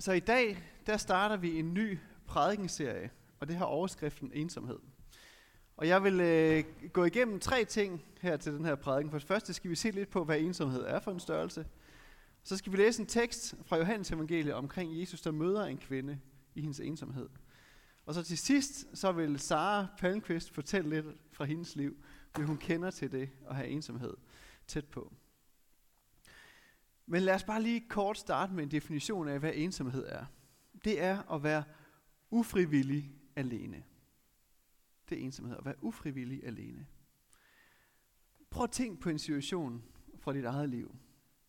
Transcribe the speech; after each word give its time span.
Så 0.00 0.12
i 0.12 0.20
dag, 0.20 0.58
der 0.86 0.96
starter 0.96 1.36
vi 1.36 1.58
en 1.58 1.74
ny 1.74 1.98
prædikenserie, 2.26 3.10
og 3.40 3.48
det 3.48 3.56
har 3.56 3.64
overskriften 3.64 4.32
ensomhed. 4.34 4.78
Og 5.76 5.88
jeg 5.88 6.04
vil 6.04 6.20
øh, 6.20 6.64
gå 6.92 7.04
igennem 7.04 7.40
tre 7.40 7.64
ting 7.64 8.04
her 8.20 8.36
til 8.36 8.52
den 8.52 8.64
her 8.64 8.74
prædiken. 8.74 9.10
For 9.10 9.18
det 9.18 9.28
første 9.28 9.54
skal 9.54 9.70
vi 9.70 9.74
se 9.74 9.90
lidt 9.90 10.10
på, 10.10 10.24
hvad 10.24 10.38
ensomhed 10.38 10.82
er 10.82 11.00
for 11.00 11.10
en 11.10 11.20
størrelse. 11.20 11.66
Så 12.42 12.56
skal 12.56 12.72
vi 12.72 12.76
læse 12.76 13.00
en 13.00 13.06
tekst 13.06 13.54
fra 13.66 13.76
Johannes 13.76 14.10
evangeliet 14.10 14.54
omkring 14.54 15.00
Jesus, 15.00 15.20
der 15.20 15.30
møder 15.30 15.64
en 15.64 15.78
kvinde 15.78 16.18
i 16.54 16.60
hendes 16.60 16.80
ensomhed. 16.80 17.28
Og 18.06 18.14
så 18.14 18.22
til 18.22 18.38
sidst, 18.38 18.86
så 18.94 19.12
vil 19.12 19.38
Sara 19.38 19.86
Palmqvist 19.98 20.54
fortælle 20.54 20.90
lidt 20.90 21.06
fra 21.32 21.44
hendes 21.44 21.76
liv, 21.76 21.96
hvad 22.34 22.46
hun 22.46 22.56
kender 22.56 22.90
til 22.90 23.12
det 23.12 23.30
at 23.48 23.56
have 23.56 23.68
ensomhed 23.68 24.14
tæt 24.66 24.86
på. 24.86 25.12
Men 27.10 27.22
lad 27.22 27.34
os 27.34 27.44
bare 27.44 27.62
lige 27.62 27.88
kort 27.88 28.18
starte 28.18 28.52
med 28.52 28.62
en 28.62 28.70
definition 28.70 29.28
af, 29.28 29.38
hvad 29.38 29.52
ensomhed 29.54 30.06
er. 30.08 30.24
Det 30.84 31.02
er 31.02 31.32
at 31.32 31.42
være 31.42 31.64
ufrivillig 32.30 33.14
alene. 33.36 33.84
Det 35.08 35.18
er 35.18 35.22
ensomhed, 35.22 35.56
at 35.56 35.64
være 35.64 35.84
ufrivillig 35.84 36.44
alene. 36.44 36.86
Prøv 38.50 38.64
at 38.64 38.70
tænke 38.70 39.00
på 39.00 39.10
en 39.10 39.18
situation 39.18 39.82
fra 40.18 40.32
dit 40.32 40.44
eget 40.44 40.68
liv, 40.68 40.96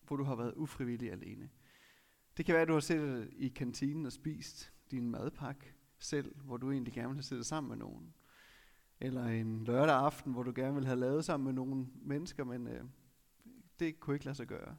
hvor 0.08 0.16
du 0.16 0.24
har 0.24 0.36
været 0.36 0.54
ufrivillig 0.56 1.12
alene. 1.12 1.50
Det 2.38 2.46
kan 2.46 2.54
være, 2.54 2.62
at 2.62 2.68
du 2.68 2.74
har 2.74 2.80
siddet 2.80 3.30
i 3.34 3.48
kantinen 3.48 4.06
og 4.06 4.12
spist 4.12 4.74
din 4.92 5.12
madpakke 5.12 5.74
selv, 6.00 6.36
hvor 6.36 6.58
du 6.58 6.72
egentlig 6.72 6.94
gerne 6.94 7.08
vil 7.08 7.18
have 7.18 7.24
siddet 7.24 7.46
sammen 7.46 7.70
med 7.70 7.78
nogen. 7.78 8.14
Eller 9.00 9.26
en 9.26 9.64
lørdag 9.64 9.96
aften, 9.96 10.32
hvor 10.32 10.44
du 10.44 10.52
gerne 10.56 10.76
vil 10.76 10.86
have 10.86 11.00
lavet 11.00 11.26
sammen 11.26 11.46
med 11.46 11.54
nogle 11.54 11.88
mennesker, 12.02 12.44
men 12.44 12.68
øh, 12.68 12.84
det 13.80 14.00
kunne 14.00 14.16
ikke 14.16 14.26
lade 14.26 14.36
sig 14.36 14.48
gøre. 14.48 14.78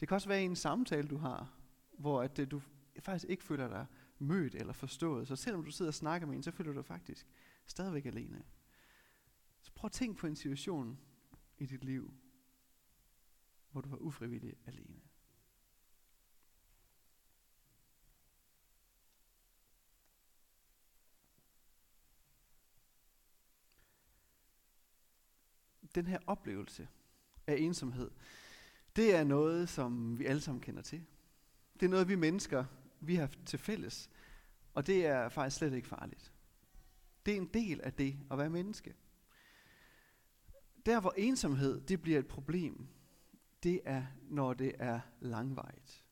Det 0.00 0.08
kan 0.08 0.14
også 0.14 0.28
være 0.28 0.42
en 0.42 0.56
samtale, 0.56 1.08
du 1.08 1.16
har, 1.16 1.54
hvor 1.98 2.22
at, 2.22 2.38
øh, 2.38 2.50
du 2.50 2.62
faktisk 3.00 3.30
ikke 3.30 3.44
føler 3.44 3.68
dig 3.68 3.86
mødt 4.18 4.54
eller 4.54 4.72
forstået. 4.72 5.28
Så 5.28 5.36
selvom 5.36 5.64
du 5.64 5.70
sidder 5.70 5.90
og 5.90 5.94
snakker 5.94 6.26
med 6.26 6.36
en, 6.36 6.42
så 6.42 6.50
føler 6.50 6.72
du 6.72 6.76
dig 6.76 6.86
faktisk 6.86 7.26
stadigvæk 7.66 8.06
alene. 8.06 8.42
Så 9.60 9.72
prøv 9.72 9.88
at 9.88 9.92
tænke 9.92 10.20
på 10.20 10.26
en 10.26 10.36
situation 10.36 10.98
i 11.58 11.66
dit 11.66 11.84
liv, 11.84 12.14
hvor 13.70 13.80
du 13.80 13.88
var 13.88 13.96
ufrivillig 13.96 14.54
alene. 14.66 15.00
Den 25.94 26.06
her 26.06 26.18
oplevelse 26.26 26.88
af 27.46 27.56
ensomhed, 27.58 28.10
det 28.98 29.14
er 29.14 29.24
noget, 29.24 29.68
som 29.68 30.18
vi 30.18 30.26
alle 30.26 30.40
sammen 30.40 30.60
kender 30.60 30.82
til. 30.82 31.06
Det 31.80 31.86
er 31.86 31.90
noget, 31.90 32.08
vi 32.08 32.14
mennesker, 32.14 32.64
vi 33.00 33.14
har 33.14 33.30
til 33.46 33.58
fælles. 33.58 34.10
Og 34.74 34.86
det 34.86 35.06
er 35.06 35.28
faktisk 35.28 35.56
slet 35.56 35.72
ikke 35.72 35.88
farligt. 35.88 36.32
Det 37.26 37.32
er 37.32 37.36
en 37.36 37.50
del 37.54 37.80
af 37.80 37.92
det 37.92 38.18
at 38.30 38.38
være 38.38 38.50
menneske. 38.50 38.94
Der 40.86 41.00
hvor 41.00 41.14
ensomhed 41.16 41.80
det 41.80 42.02
bliver 42.02 42.18
et 42.18 42.26
problem, 42.26 42.86
det 43.62 43.80
er 43.84 44.06
når 44.22 44.54
det 44.54 44.72
er 44.78 45.00
langvejt. 45.20 46.04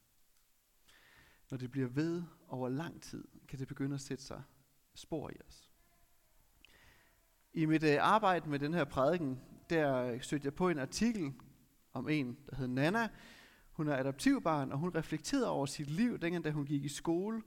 Når 1.51 1.59
det 1.59 1.71
bliver 1.71 1.89
ved 1.89 2.23
over 2.49 2.69
lang 2.69 3.03
tid, 3.03 3.25
kan 3.49 3.59
det 3.59 3.69
begynde 3.69 3.95
at 3.95 4.01
sætte 4.01 4.25
sig 4.25 4.43
spor 4.95 5.31
i 5.31 5.37
os. 5.49 5.71
I 7.53 7.67
mit 7.67 7.83
øh, 7.83 7.97
arbejde 8.01 8.51
med 8.51 8.59
den 8.59 8.75
her 8.75 8.85
prædiken, 8.85 9.41
der 9.71 10.19
stødte 10.21 10.45
jeg 10.45 10.55
på 10.55 10.69
en 10.69 10.79
artikel 10.79 11.35
om 11.97 12.09
en, 12.09 12.37
der 12.51 12.57
hed 12.57 12.69
Nana. 12.69 13.09
Hun 13.73 13.89
er 13.89 13.97
adoptivbarn, 13.97 14.73
og 14.73 14.79
hun 14.79 14.95
reflekterede 14.95 15.51
over 15.51 15.67
sit 15.67 15.91
liv, 15.91 16.19
dengang 16.19 16.45
da 16.45 16.51
hun 16.51 16.67
gik 16.67 16.85
i 16.85 16.89
skole, 16.89 17.43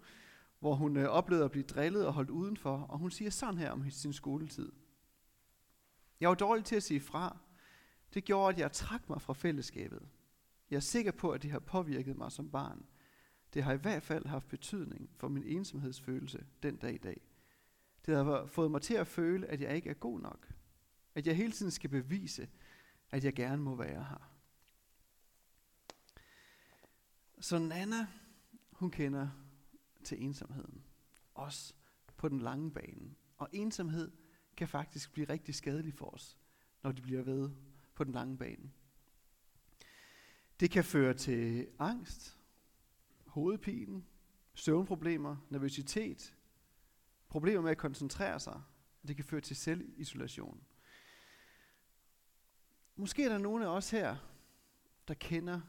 hvor 0.59 0.75
hun 0.75 0.97
øh, 0.97 1.05
oplevede 1.05 1.45
at 1.45 1.52
blive 1.52 1.64
drillet 1.64 2.05
og 2.05 2.14
holdt 2.14 2.30
udenfor. 2.30 2.77
Og 2.77 2.97
hun 2.97 3.11
siger 3.11 3.31
sådan 3.31 3.58
her 3.58 3.72
om 3.72 3.89
sin 3.89 4.14
skoletid. 4.14 4.72
Jeg 6.20 6.30
var 6.30 6.36
dårlig 6.36 6.66
til 6.66 6.75
at 6.75 6.83
sige 6.83 6.99
fra. 6.99 7.38
Det 8.14 8.23
gjorde, 8.23 8.54
at 8.54 8.59
jeg 8.59 8.71
trak 8.71 9.09
mig 9.09 9.21
fra 9.21 9.33
fællesskabet. 9.33 10.08
Jeg 10.70 10.76
er 10.76 10.82
sikker 10.82 11.11
på, 11.11 11.32
at 11.32 11.43
det 11.43 11.52
har 11.52 11.59
påvirket 11.59 12.17
mig 12.17 12.32
som 12.32 12.52
barn. 12.52 12.86
Det 13.54 13.64
har 13.64 13.73
i 13.73 13.77
hvert 13.77 14.04
fald 14.04 14.26
haft 14.26 14.48
betydning 14.48 15.09
for 15.17 15.27
min 15.27 15.43
ensomhedsfølelse 15.43 16.45
den 16.64 16.76
dag 16.76 16.93
i 16.93 16.98
dag. 16.98 17.21
Det 18.05 18.15
har 18.15 18.45
fået 18.45 18.71
mig 18.71 18.82
til 18.82 18.93
at 18.93 19.08
føle, 19.08 19.48
at 19.48 19.61
jeg 19.61 19.76
ikke 19.76 19.89
er 19.89 19.93
god 19.93 20.20
nok. 20.20 20.48
At 21.15 21.27
jeg 21.27 21.36
hele 21.36 21.52
tiden 21.52 21.71
skal 21.71 21.89
bevise, 21.89 22.49
at 23.11 23.23
jeg 23.23 23.33
gerne 23.33 23.61
må 23.61 23.76
være 23.76 24.04
her. 24.04 24.29
Så 27.39 27.60
Nana, 27.60 28.08
hun 28.72 28.92
kender 28.92 29.30
til 30.04 30.23
ensomheden. 30.23 30.83
Også 31.33 31.73
på 32.17 32.30
den 32.30 32.39
lange 32.39 32.72
bane. 32.72 33.16
Og 33.38 33.50
ensomhed 33.52 34.11
kan 34.58 34.67
faktisk 34.67 35.14
blive 35.14 35.30
rigtig 35.30 35.55
skadelig 35.55 35.94
for 35.94 36.05
os, 36.05 36.38
når 36.83 36.92
det 36.92 37.04
bliver 37.04 37.23
ved 37.23 37.52
på 37.95 38.04
den 38.04 38.14
lange 38.14 38.38
bane. 38.38 38.72
Det 40.60 40.72
kan 40.72 40.83
føre 40.83 41.14
til 41.14 41.67
angst, 41.80 42.38
hovedpine, 43.26 44.04
søvnproblemer, 44.54 45.38
nervøsitet, 45.50 46.36
problemer 47.27 47.61
med 47.61 47.71
at 47.71 47.77
koncentrere 47.77 48.39
sig. 48.39 48.61
Det 49.08 49.16
kan 49.16 49.26
føre 49.26 49.42
til 49.42 49.56
selvisolation. 49.56 50.64
Måske 52.95 53.23
er 53.23 53.30
der 53.30 53.38
nogle 53.38 53.66
af 53.66 53.70
os 53.70 53.89
her, 53.89 54.17
der 55.08 55.14
kender 55.14 55.61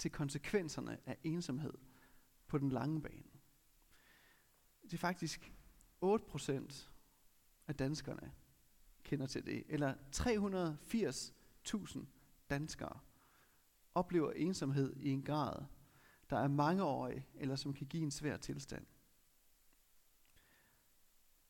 til 0.00 0.10
konsekvenserne 0.10 0.98
af 1.06 1.18
ensomhed 1.24 1.74
på 2.46 2.58
den 2.58 2.68
lange 2.68 3.02
bane. 3.02 3.30
Det 4.82 4.92
er 4.92 4.98
faktisk 4.98 5.52
8% 6.04 6.88
af 7.66 7.76
danskerne 7.76 8.32
kender 9.04 9.26
til 9.26 9.46
det, 9.46 9.64
eller 9.68 9.94
380.000 11.94 12.04
danskere 12.50 13.00
oplever 13.94 14.32
ensomhed 14.32 14.96
i 14.96 15.08
en 15.08 15.22
grad, 15.22 15.64
der 16.30 16.38
er 16.38 16.48
mangeårig, 16.48 17.28
eller 17.34 17.56
som 17.56 17.74
kan 17.74 17.86
give 17.86 18.02
en 18.02 18.10
svær 18.10 18.36
tilstand. 18.36 18.86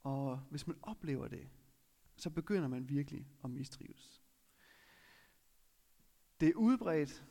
Og 0.02 0.38
hvis 0.50 0.66
man 0.66 0.76
oplever 0.82 1.28
det, 1.28 1.48
så 2.16 2.30
begynder 2.30 2.68
man 2.68 2.88
virkelig 2.88 3.28
at 3.44 3.50
mistrives. 3.50 4.24
Det 6.40 6.48
er 6.48 6.54
udbredt, 6.54 7.26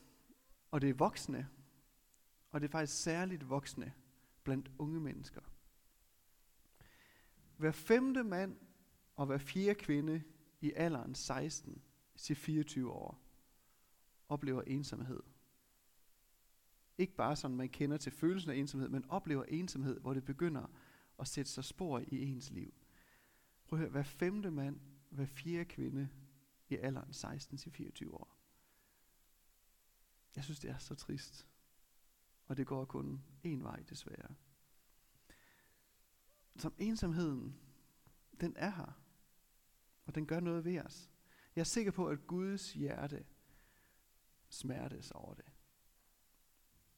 og 0.72 0.82
det 0.82 0.90
er 0.90 0.94
voksne, 0.94 1.50
og 2.52 2.62
det 2.62 2.68
er 2.68 2.72
faktisk 2.72 3.04
særligt 3.04 3.50
voksne 3.50 3.94
blandt 4.44 4.72
unge 4.78 5.00
mennesker. 5.00 5.42
Hver 7.58 7.72
femte 7.72 8.24
mand 8.24 8.58
og 9.16 9.26
hver 9.26 9.38
fjerde 9.38 9.76
kvinde 9.76 10.24
i 10.62 10.74
alderen 10.76 11.16
16 11.16 11.82
til 12.16 12.36
24 12.36 12.92
år 12.92 13.22
oplever 14.30 14.62
ensomhed. 14.62 15.20
Ikke 16.98 17.16
bare 17.16 17.36
sådan, 17.36 17.58
man 17.58 17.70
kender 17.70 17.98
til 17.98 18.12
følelsen 18.12 18.52
af 18.52 18.56
ensomhed, 18.56 18.90
men 18.90 19.10
oplever 19.10 19.44
ensomhed, 19.44 20.00
hvor 20.00 20.14
det 20.14 20.26
begynder 20.26 20.72
at 21.20 21.28
sætte 21.28 21.52
sig 21.52 21.64
spor 21.64 22.00
i 22.00 22.24
ens 22.24 22.50
liv. 22.50 22.74
Prøv 23.66 23.80
at 23.80 23.82
høre, 23.82 23.92
hver 23.92 24.04
femte 24.04 24.52
mand, 24.52 24.80
hver 25.10 25.26
fjerde 25.26 25.66
kvinde 25.66 26.10
i 26.70 26.76
alderen 26.76 27.14
16 27.14 27.58
til 27.58 27.72
24 27.72 28.14
år. 28.14 28.39
Jeg 30.36 30.44
synes, 30.44 30.60
det 30.60 30.70
er 30.70 30.78
så 30.78 30.96
trist. 30.96 31.48
Og 32.46 32.58
det 32.58 32.68
går 32.68 32.86
kun 32.86 33.24
én 33.46 33.64
vej, 33.64 33.84
desværre. 33.90 34.36
Som 36.56 36.74
ensomheden, 36.78 37.60
den 38.42 38.54
er 38.58 38.70
her. 38.70 39.02
Og 40.06 40.16
den 40.16 40.26
gør 40.26 40.40
noget 40.40 40.66
ved 40.66 40.80
os. 40.80 41.12
Jeg 41.56 41.62
er 41.62 41.66
sikker 41.66 41.92
på, 41.92 42.08
at 42.08 42.28
Guds 42.28 42.74
hjerte 42.74 43.26
smertes 44.50 45.12
over 45.12 45.34
det. 45.34 45.46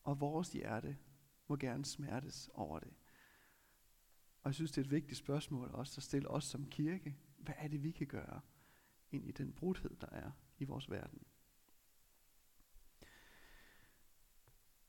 Og 0.04 0.20
vores 0.20 0.52
hjerte 0.52 0.98
må 1.48 1.56
gerne 1.56 1.86
smertes 1.86 2.50
over 2.54 2.80
det. 2.80 2.94
Og 4.42 4.48
jeg 4.50 4.56
synes, 4.56 4.72
det 4.72 4.82
er 4.82 4.86
et 4.86 4.92
vigtigt 4.92 5.18
spørgsmål 5.18 5.70
også 5.74 6.00
at 6.00 6.04
stille 6.04 6.28
os 6.28 6.44
som 6.44 6.70
kirke. 6.70 7.18
Hvad 7.38 7.56
er 7.58 7.68
det, 7.68 7.84
vi 7.84 7.92
kan 7.92 8.08
gøre 8.08 8.42
ind 9.12 9.28
i 9.28 9.32
den 9.32 9.54
brudhed, 9.54 9.96
der 9.96 10.10
er 10.12 10.32
i 10.58 10.64
vores 10.64 10.90
verden? 10.90 11.22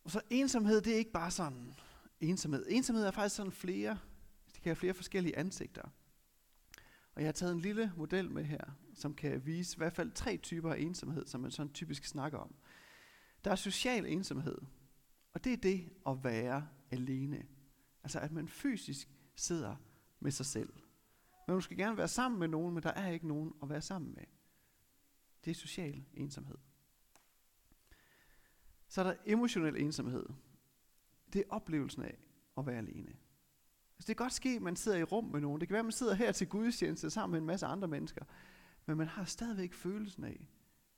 Og 0.05 0.11
så 0.11 0.21
ensomhed, 0.31 0.81
det 0.81 0.93
er 0.93 0.99
ikke 0.99 1.13
bare 1.13 1.31
sådan 1.31 1.75
ensomhed. 2.21 2.67
Ensomhed 2.69 3.05
er 3.05 3.11
faktisk 3.11 3.37
sådan 3.37 3.53
flere, 3.53 3.99
det 4.47 4.63
kan 4.63 4.71
have 4.71 4.77
flere 4.77 4.95
forskellige 4.95 5.39
ansigter. 5.39 5.83
Og 7.15 7.23
jeg 7.23 7.27
har 7.27 7.33
taget 7.33 7.53
en 7.53 7.61
lille 7.61 7.93
model 7.97 8.31
med 8.31 8.45
her, 8.45 8.65
som 8.95 9.15
kan 9.15 9.47
vise 9.47 9.77
i 9.77 9.79
hvert 9.79 9.93
fald 9.93 10.13
tre 10.13 10.37
typer 10.37 10.73
af 10.73 10.79
ensomhed, 10.79 11.27
som 11.27 11.41
man 11.41 11.51
sådan 11.51 11.73
typisk 11.73 12.05
snakker 12.05 12.39
om. 12.39 12.55
Der 13.45 13.51
er 13.51 13.57
social 13.57 14.07
ensomhed, 14.07 14.59
og 15.33 15.45
det 15.45 15.53
er 15.53 15.57
det 15.57 15.93
at 16.07 16.25
være 16.25 16.69
alene. 16.91 17.47
Altså 18.03 18.19
at 18.19 18.33
man 18.33 18.49
fysisk 18.49 19.09
sidder 19.37 19.77
med 20.21 20.31
sig 20.31 20.47
selv. 20.47 20.73
Man 21.49 21.63
skal 21.63 21.77
gerne 21.77 21.97
være 21.97 22.09
sammen 22.09 22.41
med 22.41 22.49
nogen, 22.49 22.75
men 22.75 22.83
der 22.83 22.91
er 22.91 23.11
ikke 23.11 23.29
nogen 23.29 23.53
at 23.63 23.69
være 23.69 23.83
sammen 23.83 24.15
med. 24.15 24.25
Det 25.45 25.51
er 25.51 25.55
social 25.55 26.05
ensomhed. 26.15 26.59
Så 28.93 29.01
er 29.01 29.05
der 29.05 29.15
emotionel 29.27 29.77
ensomhed. 29.77 30.27
Det 31.33 31.39
er 31.39 31.45
oplevelsen 31.49 32.03
af, 32.03 32.19
at 32.59 32.67
være 32.67 32.79
alene. 32.79 33.17
Altså 33.97 34.07
det 34.07 34.07
kan 34.07 34.17
godt 34.17 34.33
ske, 34.33 34.49
at 34.49 34.63
man 34.63 34.77
sidder 34.77 34.99
i 34.99 35.03
rum 35.03 35.25
med 35.25 35.41
nogen. 35.41 35.61
Det 35.61 35.69
kan 35.69 35.73
være, 35.73 35.81
at 35.81 35.85
man 35.85 35.93
sidder 35.93 36.15
her 36.15 36.33
til 36.33 36.49
gudstjeneste 36.49 37.11
sammen 37.11 37.33
med 37.33 37.41
en 37.41 37.47
masse 37.47 37.67
andre 37.67 37.89
mennesker. 37.89 38.25
Men 38.87 38.97
man 38.97 39.07
har 39.07 39.25
stadigvæk 39.25 39.73
følelsen 39.73 40.25
af, 40.25 40.49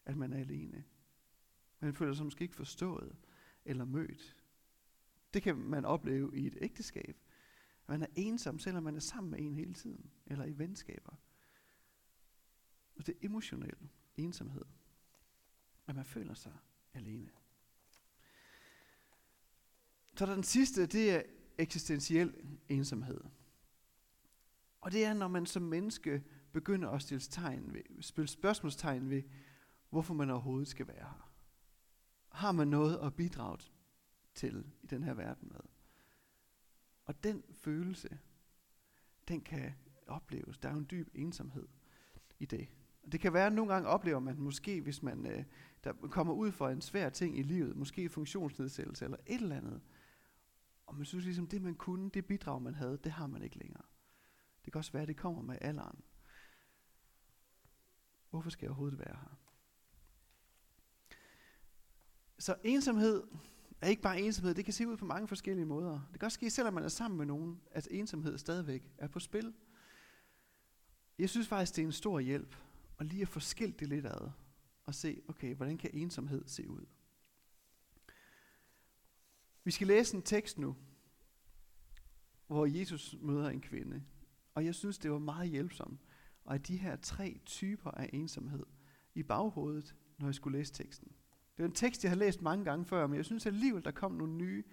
at 0.06 0.17
man 0.17 0.32
er 0.32 0.38
alene. 0.38 0.85
Man 1.81 1.94
føler 1.94 2.14
sig 2.14 2.25
måske 2.25 2.43
ikke 2.43 2.55
forstået 2.55 3.17
eller 3.64 3.85
mødt. 3.85 4.37
Det 5.35 5.43
kan 5.43 5.56
man 5.56 5.85
opleve 5.85 6.37
i 6.37 6.46
et 6.46 6.56
ægteskab. 6.61 7.17
Man 7.88 8.02
er 8.02 8.06
ensom, 8.14 8.58
selvom 8.58 8.82
man 8.82 8.96
er 8.96 9.00
sammen 9.00 9.31
med 9.31 9.41
en 9.41 9.55
hele 9.55 9.75
tiden. 9.75 10.11
Eller 10.26 10.44
i 10.44 10.58
venskaber. 10.58 11.17
Og 12.96 13.06
det 13.06 13.14
er 13.14 13.26
emotionel 13.26 13.88
ensomhed. 14.17 14.64
At 15.87 15.94
man 15.94 16.05
føler 16.05 16.35
sig 16.35 16.52
alene. 16.94 17.44
Så 20.17 20.27
der 20.27 20.35
den 20.35 20.43
sidste, 20.43 20.87
det 20.87 21.11
er 21.11 21.23
eksistentiel 21.59 22.35
ensomhed. 22.69 23.21
Og 24.81 24.93
det 24.93 25.05
er, 25.05 25.15
når 25.15 25.29
man 25.29 25.47
som 25.47 25.63
menneske 25.63 26.25
begynder 26.53 26.91
at 26.91 27.03
stille, 27.03 27.21
tegn 27.21 27.75
ved, 27.75 28.03
stille 28.03 28.29
spørgsmålstegn 28.29 29.11
ved, 29.11 29.23
hvorfor 29.91 30.15
man 30.15 30.31
overhovedet 30.31 30.69
skal 30.69 30.89
være 30.89 30.97
her. 30.97 31.33
Har 32.29 32.53
man 32.53 32.69
noget 32.69 32.99
at 32.99 33.15
bidrage 33.15 33.59
til 34.35 34.65
i 34.83 34.87
den 34.87 35.05
her 35.05 35.15
verden 35.15 35.49
med? 35.53 35.61
Og 37.05 37.25
den 37.25 37.43
følelse, 37.53 38.19
den 39.29 39.41
kan 39.41 39.73
opleves. 40.07 40.59
Der 40.59 40.69
er 40.69 40.73
jo 40.73 40.79
en 40.79 40.87
dyb 40.91 41.09
ensomhed 41.15 41.69
i 42.39 42.47
det. 42.47 42.69
Og 43.03 43.13
det 43.13 43.21
kan 43.21 43.33
være, 43.33 43.47
at 43.47 43.53
nogle 43.53 43.73
gange 43.73 43.89
oplever 43.89 44.19
man 44.19 44.41
måske, 44.41 44.81
hvis 44.81 45.03
man 45.03 45.27
øh, 45.27 45.45
der 45.85 45.93
kommer 45.93 46.35
ud 46.35 46.53
for 46.53 46.69
en 46.69 46.81
svær 46.81 47.09
ting 47.09 47.39
i 47.39 47.43
livet, 47.43 47.77
måske 47.77 48.09
funktionsnedsættelse 48.09 49.05
eller 49.05 49.19
et 49.27 49.41
eller 49.41 49.57
andet, 49.57 49.81
og 50.87 50.97
man 50.97 51.05
synes 51.05 51.25
ligesom, 51.25 51.47
det 51.47 51.63
man 51.63 51.75
kunne, 51.75 52.11
det 52.11 52.27
bidrag 52.27 52.63
man 52.63 52.75
havde, 52.75 52.99
det 53.05 53.13
har 53.13 53.27
man 53.27 53.43
ikke 53.43 53.59
længere. 53.59 53.83
Det 54.65 54.73
kan 54.73 54.79
også 54.79 54.93
være, 54.93 55.03
at 55.03 55.09
det 55.09 55.17
kommer 55.17 55.43
med 55.43 55.59
alderen. 55.61 56.01
Hvorfor 58.31 58.51
skal 58.51 58.67
jeg 58.67 58.71
overhovedet 58.71 58.99
være 58.99 59.17
her? 59.21 59.39
Så 62.39 62.57
ensomhed 62.65 63.23
er 63.81 63.89
ikke 63.89 64.03
bare 64.03 64.21
ensomhed, 64.21 64.55
det 64.55 64.65
kan 64.65 64.75
se 64.75 64.89
ud 64.89 64.97
på 64.97 65.05
mange 65.05 65.29
forskellige 65.29 65.67
måder. 65.67 66.01
Det 66.13 66.21
kan 66.21 66.27
også 66.27 66.35
ske, 66.35 66.51
selvom 66.51 66.75
man 66.75 66.85
er 66.85 66.89
sammen 66.89 67.19
med 67.19 67.27
nogen, 67.27 67.61
at 67.71 67.89
ensomhed 67.91 68.39
stadigvæk 68.39 68.93
er 68.99 69.09
på 69.09 69.21
spil. 69.21 69.55
Jeg 71.19 71.31
synes 71.31 71.49
faktisk, 71.49 71.77
det 71.77 71.83
er 71.83 71.87
en 71.87 71.93
stor 71.93 72.21
hjælp 72.21 72.57
at 72.99 73.07
lige 73.07 73.23
at 73.23 73.29
få 73.29 73.41
skilt 73.41 73.81
det 73.81 73.89
lidt 73.89 74.07
ad 74.07 74.31
og 74.85 74.95
se, 74.95 75.23
okay, 75.29 75.55
hvordan 75.55 75.79
kan 75.79 75.91
ensomhed 75.93 76.45
se 76.47 76.69
ud? 76.71 76.87
Vi 79.65 79.71
skal 79.71 79.87
læse 79.87 80.17
en 80.17 80.23
tekst 80.23 80.59
nu, 80.59 80.77
hvor 82.47 82.67
Jesus 82.67 83.17
møder 83.21 83.49
en 83.49 83.61
kvinde. 83.61 84.03
Og 84.55 84.65
jeg 84.65 84.75
synes, 84.75 84.99
det 84.99 85.11
var 85.11 85.19
meget 85.19 85.51
hjælpsomt 85.51 86.01
Og 86.45 86.55
at 86.55 86.69
de 86.69 86.77
her 86.77 86.97
tre 86.97 87.41
typer 87.45 87.91
af 87.91 88.11
ensomhed 88.13 88.67
i 89.15 89.23
baghovedet, 89.23 89.97
når 90.19 90.27
jeg 90.27 90.35
skulle 90.35 90.59
læse 90.59 90.73
teksten. 90.73 91.13
Det 91.57 91.63
er 91.63 91.67
en 91.67 91.75
tekst, 91.75 92.05
jeg 92.05 92.11
har 92.11 92.17
læst 92.17 92.43
mange 92.43 92.65
gange 92.65 92.85
før, 92.85 93.07
men 93.07 93.17
jeg 93.17 93.25
synes 93.25 93.47
alligevel, 93.47 93.85
der 93.85 93.91
kom 93.91 94.13
nogle 94.13 94.33
nye 94.33 94.65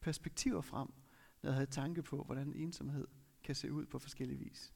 perspektiver 0.00 0.60
frem, 0.60 0.88
når 1.42 1.50
jeg 1.50 1.54
havde 1.54 1.70
tanke 1.70 2.02
på, 2.02 2.22
hvordan 2.22 2.52
ensomhed 2.54 3.06
kan 3.44 3.54
se 3.54 3.72
ud 3.72 3.86
på 3.86 3.98
forskellige 3.98 4.38
vis. 4.38 4.72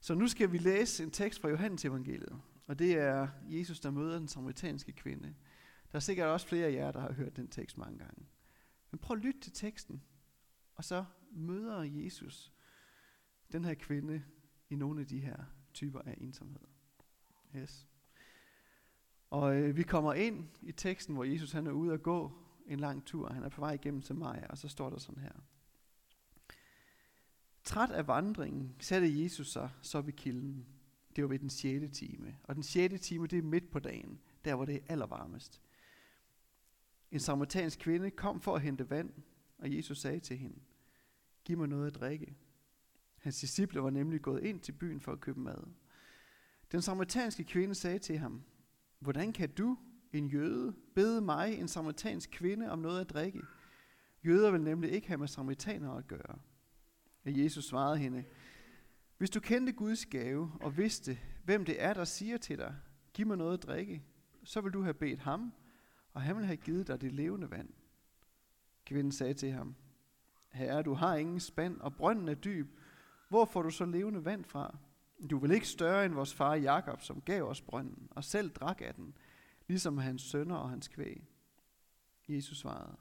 Så 0.00 0.14
nu 0.14 0.28
skal 0.28 0.52
vi 0.52 0.58
læse 0.58 1.02
en 1.02 1.10
tekst 1.10 1.40
fra 1.40 1.48
Johannes 1.48 1.84
evangeliet, 1.84 2.40
og 2.66 2.78
det 2.78 2.92
er 2.92 3.28
Jesus, 3.48 3.80
der 3.80 3.90
møder 3.90 4.18
den 4.18 4.28
samaritanske 4.28 4.92
kvinde. 4.92 5.34
Der 5.92 5.96
er 5.96 6.00
sikkert 6.00 6.28
også 6.28 6.46
flere 6.46 6.66
af 6.66 6.72
jer, 6.72 6.92
der 6.92 7.00
har 7.00 7.12
hørt 7.12 7.36
den 7.36 7.48
tekst 7.48 7.78
mange 7.78 7.98
gange. 7.98 8.26
Men 8.90 8.98
prøv 8.98 9.16
at 9.16 9.22
lytte 9.22 9.40
til 9.40 9.52
teksten, 9.52 10.02
og 10.74 10.84
så 10.84 11.04
møder 11.30 11.82
Jesus 11.82 12.52
den 13.52 13.64
her 13.64 13.74
kvinde 13.74 14.22
i 14.70 14.76
nogle 14.76 15.00
af 15.00 15.06
de 15.06 15.20
her 15.20 15.44
typer 15.74 16.00
af 16.00 16.14
ensomhed. 16.18 16.60
Yes. 17.56 17.88
Og 19.30 19.56
øh, 19.56 19.76
vi 19.76 19.82
kommer 19.82 20.14
ind 20.14 20.48
i 20.62 20.72
teksten, 20.72 21.14
hvor 21.14 21.24
Jesus 21.24 21.52
han 21.52 21.66
er 21.66 21.72
ude 21.72 21.92
at 21.92 22.02
gå 22.02 22.32
en 22.66 22.80
lang 22.80 23.04
tur. 23.04 23.32
Han 23.32 23.42
er 23.42 23.48
på 23.48 23.60
vej 23.60 23.72
igennem 23.72 24.02
til 24.02 24.14
Maja, 24.14 24.46
og 24.46 24.58
så 24.58 24.68
står 24.68 24.90
der 24.90 24.98
sådan 24.98 25.22
her. 25.22 25.32
Træt 27.64 27.90
af 27.90 28.06
vandringen 28.06 28.76
satte 28.80 29.22
Jesus 29.22 29.52
sig 29.52 29.70
så 29.82 30.00
ved 30.00 30.12
kilden. 30.12 30.66
Det 31.16 31.24
var 31.24 31.28
ved 31.28 31.38
den 31.38 31.50
6. 31.50 31.98
time. 31.98 32.36
Og 32.44 32.54
den 32.54 32.62
6. 32.62 33.00
time, 33.00 33.26
det 33.26 33.38
er 33.38 33.42
midt 33.42 33.70
på 33.70 33.78
dagen, 33.78 34.20
der 34.44 34.54
hvor 34.54 34.64
det 34.64 34.74
er 34.74 34.80
allervarmest. 34.88 35.60
En 37.10 37.20
samaritansk 37.20 37.78
kvinde 37.78 38.10
kom 38.10 38.40
for 38.40 38.56
at 38.56 38.62
hente 38.62 38.90
vand, 38.90 39.12
og 39.58 39.76
Jesus 39.76 39.98
sagde 39.98 40.20
til 40.20 40.36
hende, 40.36 40.58
Giv 41.44 41.58
mig 41.58 41.68
noget 41.68 41.86
at 41.86 41.94
drikke. 41.94 42.36
Hans 43.16 43.40
disciple 43.40 43.82
var 43.82 43.90
nemlig 43.90 44.22
gået 44.22 44.42
ind 44.42 44.60
til 44.60 44.72
byen 44.72 45.00
for 45.00 45.12
at 45.12 45.20
købe 45.20 45.40
mad. 45.40 45.66
Den 46.72 46.82
samaritanske 46.82 47.44
kvinde 47.44 47.74
sagde 47.74 47.98
til 47.98 48.18
ham, 48.18 48.42
Hvordan 48.98 49.32
kan 49.32 49.50
du, 49.50 49.78
en 50.12 50.26
jøde, 50.26 50.74
bede 50.94 51.20
mig, 51.20 51.58
en 51.58 51.68
samaritansk 51.68 52.30
kvinde, 52.30 52.70
om 52.70 52.78
noget 52.78 53.00
at 53.00 53.10
drikke? 53.10 53.42
Jøder 54.24 54.50
vil 54.50 54.60
nemlig 54.60 54.90
ikke 54.90 55.08
have 55.08 55.18
med 55.18 55.28
samaritanere 55.28 55.98
at 55.98 56.06
gøre. 56.06 56.38
Og 57.24 57.38
Jesus 57.38 57.64
svarede 57.64 57.98
hende, 57.98 58.24
Hvis 59.18 59.30
du 59.30 59.40
kendte 59.40 59.72
Guds 59.72 60.06
gave 60.06 60.52
og 60.60 60.76
vidste, 60.76 61.18
hvem 61.44 61.64
det 61.64 61.82
er, 61.82 61.94
der 61.94 62.04
siger 62.04 62.36
til 62.36 62.58
dig, 62.58 62.76
giv 63.12 63.26
mig 63.26 63.36
noget 63.36 63.58
at 63.58 63.62
drikke, 63.62 64.02
så 64.44 64.60
vil 64.60 64.72
du 64.72 64.82
have 64.82 64.94
bedt 64.94 65.20
ham, 65.20 65.52
og 66.12 66.22
han 66.22 66.36
vil 66.36 66.44
have 66.44 66.56
givet 66.56 66.86
dig 66.86 67.00
det 67.00 67.12
levende 67.12 67.50
vand. 67.50 67.68
Kvinden 68.84 69.12
sagde 69.12 69.34
til 69.34 69.52
ham, 69.52 69.74
Herre, 70.48 70.82
du 70.82 70.94
har 70.94 71.16
ingen 71.16 71.40
spand, 71.40 71.80
og 71.80 71.94
brønden 71.94 72.28
er 72.28 72.34
dyb. 72.34 72.78
Hvor 73.28 73.44
får 73.44 73.62
du 73.62 73.70
så 73.70 73.84
levende 73.84 74.24
vand 74.24 74.44
fra? 74.44 74.78
Du 75.30 75.38
vil 75.38 75.50
ikke 75.50 75.68
større 75.68 76.04
end 76.04 76.14
vores 76.14 76.34
far 76.34 76.54
Jakob, 76.54 77.02
som 77.02 77.20
gav 77.20 77.42
os 77.42 77.60
brønden, 77.60 78.08
og 78.10 78.24
selv 78.24 78.50
drak 78.50 78.80
af 78.80 78.94
den, 78.94 79.16
ligesom 79.68 79.98
hans 79.98 80.22
sønner 80.22 80.56
og 80.56 80.70
hans 80.70 80.88
kvæg. 80.88 81.28
Jesus 82.28 82.58
svarede, 82.58 82.96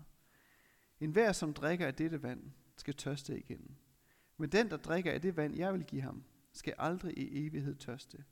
En 0.99 1.11
hver, 1.11 1.31
som 1.31 1.53
drikker 1.53 1.87
af 1.87 1.95
dette 1.95 2.23
vand, 2.23 2.51
skal 2.75 2.93
tørste 2.93 3.39
igen. 3.39 3.77
Men 4.37 4.49
den, 4.49 4.69
der 4.69 4.77
drikker 4.77 5.11
af 5.11 5.21
det 5.21 5.37
vand, 5.37 5.55
jeg 5.55 5.73
vil 5.73 5.83
give 5.83 6.01
ham, 6.01 6.23
skal 6.53 6.73
aldrig 6.77 7.17
i 7.17 7.45
evighed 7.47 7.75
tørste. 7.75 8.23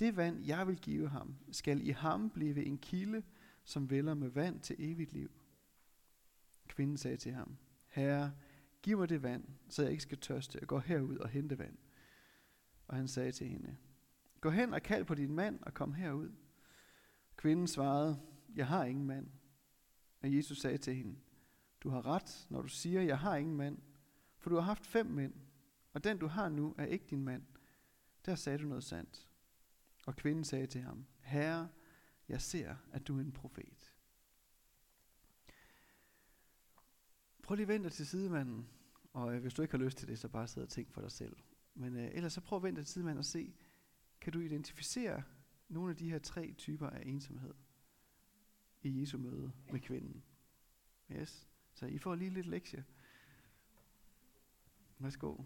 Det 0.00 0.16
vand, 0.16 0.44
jeg 0.44 0.66
vil 0.66 0.76
give 0.76 1.08
ham, 1.08 1.36
skal 1.52 1.86
i 1.86 1.90
ham 1.90 2.30
blive 2.30 2.64
en 2.64 2.78
kilde, 2.78 3.22
som 3.68 3.90
vælger 3.90 4.14
med 4.14 4.28
vand 4.28 4.60
til 4.60 4.76
evigt 4.78 5.12
liv. 5.12 5.30
Kvinden 6.68 6.96
sagde 6.96 7.16
til 7.16 7.32
ham, 7.32 7.56
Herre, 7.86 8.32
giv 8.82 8.98
mig 8.98 9.08
det 9.08 9.22
vand, 9.22 9.44
så 9.68 9.82
jeg 9.82 9.90
ikke 9.90 10.02
skal 10.02 10.18
tørste, 10.18 10.60
og 10.62 10.68
gå 10.68 10.78
herud 10.78 11.16
og 11.16 11.28
hente 11.28 11.58
vand. 11.58 11.78
Og 12.86 12.96
han 12.96 13.08
sagde 13.08 13.32
til 13.32 13.48
hende, 13.48 13.76
Gå 14.40 14.50
hen 14.50 14.74
og 14.74 14.82
kald 14.82 15.04
på 15.04 15.14
din 15.14 15.34
mand 15.34 15.60
og 15.62 15.74
kom 15.74 15.94
herud. 15.94 16.32
Kvinden 17.36 17.66
svarede, 17.66 18.20
Jeg 18.54 18.66
har 18.66 18.84
ingen 18.84 19.06
mand. 19.06 19.30
Og 20.22 20.34
Jesus 20.34 20.58
sagde 20.58 20.78
til 20.78 20.94
hende, 20.94 21.16
Du 21.80 21.88
har 21.88 22.06
ret, 22.06 22.46
når 22.50 22.62
du 22.62 22.68
siger, 22.68 23.02
Jeg 23.02 23.18
har 23.18 23.36
ingen 23.36 23.56
mand, 23.56 23.78
for 24.38 24.50
du 24.50 24.56
har 24.56 24.62
haft 24.62 24.86
fem 24.86 25.06
mænd, 25.06 25.34
og 25.92 26.04
den 26.04 26.18
du 26.18 26.26
har 26.26 26.48
nu 26.48 26.74
er 26.78 26.84
ikke 26.84 27.06
din 27.10 27.24
mand. 27.24 27.42
Der 28.26 28.34
sagde 28.34 28.58
du 28.58 28.66
noget 28.66 28.84
sandt. 28.84 29.28
Og 30.06 30.16
kvinden 30.16 30.44
sagde 30.44 30.66
til 30.66 30.80
ham, 30.80 31.06
Herre, 31.20 31.68
jeg 32.28 32.42
ser, 32.42 32.76
at 32.92 33.08
du 33.08 33.16
er 33.16 33.20
en 33.20 33.32
profet. 33.32 33.94
Prøv 37.42 37.54
lige 37.54 37.64
at 37.64 37.68
vente 37.68 37.90
til 37.90 38.06
sidemanden, 38.06 38.68
og 39.12 39.34
øh, 39.34 39.40
hvis 39.40 39.54
du 39.54 39.62
ikke 39.62 39.72
har 39.72 39.84
lyst 39.84 39.98
til 39.98 40.08
det, 40.08 40.18
så 40.18 40.28
bare 40.28 40.48
sidde 40.48 40.64
og 40.64 40.68
tænk 40.68 40.92
for 40.92 41.00
dig 41.00 41.12
selv. 41.12 41.36
Men 41.74 41.96
øh, 41.96 42.10
ellers 42.12 42.32
så 42.32 42.40
prøv 42.40 42.56
at 42.56 42.62
vente 42.62 42.82
til 42.82 42.88
sidemanden 42.88 43.18
og 43.18 43.24
se, 43.24 43.54
kan 44.20 44.32
du 44.32 44.38
identificere 44.38 45.22
nogle 45.68 45.90
af 45.90 45.96
de 45.96 46.10
her 46.10 46.18
tre 46.18 46.54
typer 46.58 46.90
af 46.90 47.02
ensomhed 47.06 47.54
i 48.82 49.00
Jesu 49.00 49.18
møde 49.18 49.52
med 49.72 49.80
kvinden? 49.80 50.22
Yes. 51.12 51.48
Så 51.72 51.86
I 51.86 51.98
får 51.98 52.14
lige 52.14 52.30
lidt 52.30 52.46
lektie. 52.46 52.84
Værsgo. 54.98 55.36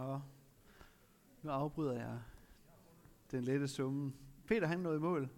Nå, 0.00 0.20
nu 1.42 1.50
afbryder 1.50 1.92
jeg 1.92 2.22
den 3.30 3.44
lette 3.44 3.68
summe. 3.68 4.12
Peter, 4.46 4.66
han 4.66 4.78
nåede 4.80 4.96
i 4.96 5.00
mål. 5.00 5.28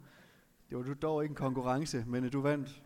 Det 0.69 0.78
var 0.78 0.83
du 0.83 0.92
dog 0.92 1.23
ikke 1.23 1.33
en 1.33 1.37
konkurrence, 1.37 2.04
men 2.07 2.31
du 2.31 2.40
vandt. 2.40 2.83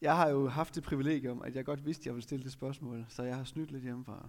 Jeg 0.00 0.16
har 0.16 0.28
jo 0.28 0.48
haft 0.48 0.74
det 0.74 0.82
privilegium, 0.82 1.42
at 1.42 1.56
jeg 1.56 1.64
godt 1.64 1.84
vidste, 1.84 2.02
at 2.02 2.06
jeg 2.06 2.14
ville 2.14 2.22
stille 2.22 2.44
det 2.44 2.52
spørgsmål, 2.52 3.06
så 3.08 3.22
jeg 3.22 3.36
har 3.36 3.44
snydt 3.44 3.70
lidt 3.70 3.82
hjemmefra. 3.82 4.28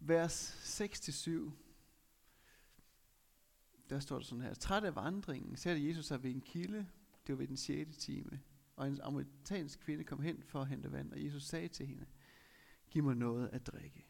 Vers 0.00 0.80
6-7. 0.80 1.50
Der 3.90 4.00
står 4.00 4.16
der 4.16 4.24
sådan 4.24 4.44
her. 4.44 4.54
Træt 4.54 4.84
af 4.84 4.96
vandringen, 4.96 5.56
satte 5.56 5.86
Jesus 5.88 6.06
sig 6.06 6.22
ved 6.22 6.30
en 6.30 6.40
kilde. 6.40 6.86
Det 7.26 7.32
var 7.32 7.36
ved 7.36 7.48
den 7.48 7.56
6. 7.56 7.96
time. 7.96 8.40
Og 8.78 8.88
en 8.88 9.00
amerikansk 9.00 9.80
kvinde 9.80 10.04
kom 10.04 10.22
hen 10.22 10.42
for 10.42 10.60
at 10.60 10.68
hente 10.68 10.92
vand, 10.92 11.12
og 11.12 11.24
Jesus 11.24 11.42
sagde 11.42 11.68
til 11.68 11.86
hende, 11.86 12.06
giv 12.90 13.02
mig 13.02 13.16
noget 13.16 13.48
at 13.48 13.66
drikke. 13.66 14.06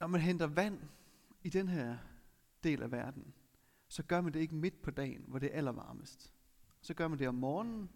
Når 0.00 0.06
man 0.06 0.20
henter 0.20 0.46
vand 0.46 0.80
i 1.42 1.48
den 1.48 1.68
her 1.68 1.98
del 2.64 2.82
af 2.82 2.92
verden, 2.92 3.34
så 3.88 4.02
gør 4.02 4.20
man 4.20 4.32
det 4.32 4.40
ikke 4.40 4.54
midt 4.54 4.82
på 4.82 4.90
dagen, 4.90 5.24
hvor 5.28 5.38
det 5.38 5.52
er 5.52 5.56
allervarmest. 5.56 6.32
Så 6.80 6.94
gør 6.94 7.08
man 7.08 7.18
det 7.18 7.28
om 7.28 7.34
morgenen 7.34 7.90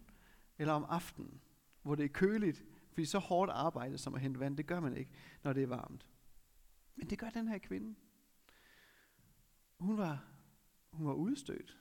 eller 0.57 0.73
om 0.73 0.85
aftenen, 0.89 1.41
hvor 1.81 1.95
det 1.95 2.05
er 2.05 2.09
køligt, 2.09 2.65
fordi 2.89 3.05
så 3.05 3.19
hårdt 3.19 3.51
arbejde 3.51 3.97
som 3.97 4.15
at 4.15 4.21
hente 4.21 4.39
vand, 4.39 4.57
det 4.57 4.67
gør 4.67 4.79
man 4.79 4.97
ikke, 4.97 5.11
når 5.43 5.53
det 5.53 5.63
er 5.63 5.67
varmt. 5.67 6.09
Men 6.95 7.09
det 7.09 7.19
gør 7.19 7.29
den 7.29 7.47
her 7.47 7.57
kvinde. 7.57 7.95
Hun 9.79 9.97
var, 9.97 10.25
hun 10.91 11.07
var 11.07 11.13
udstødt. 11.13 11.80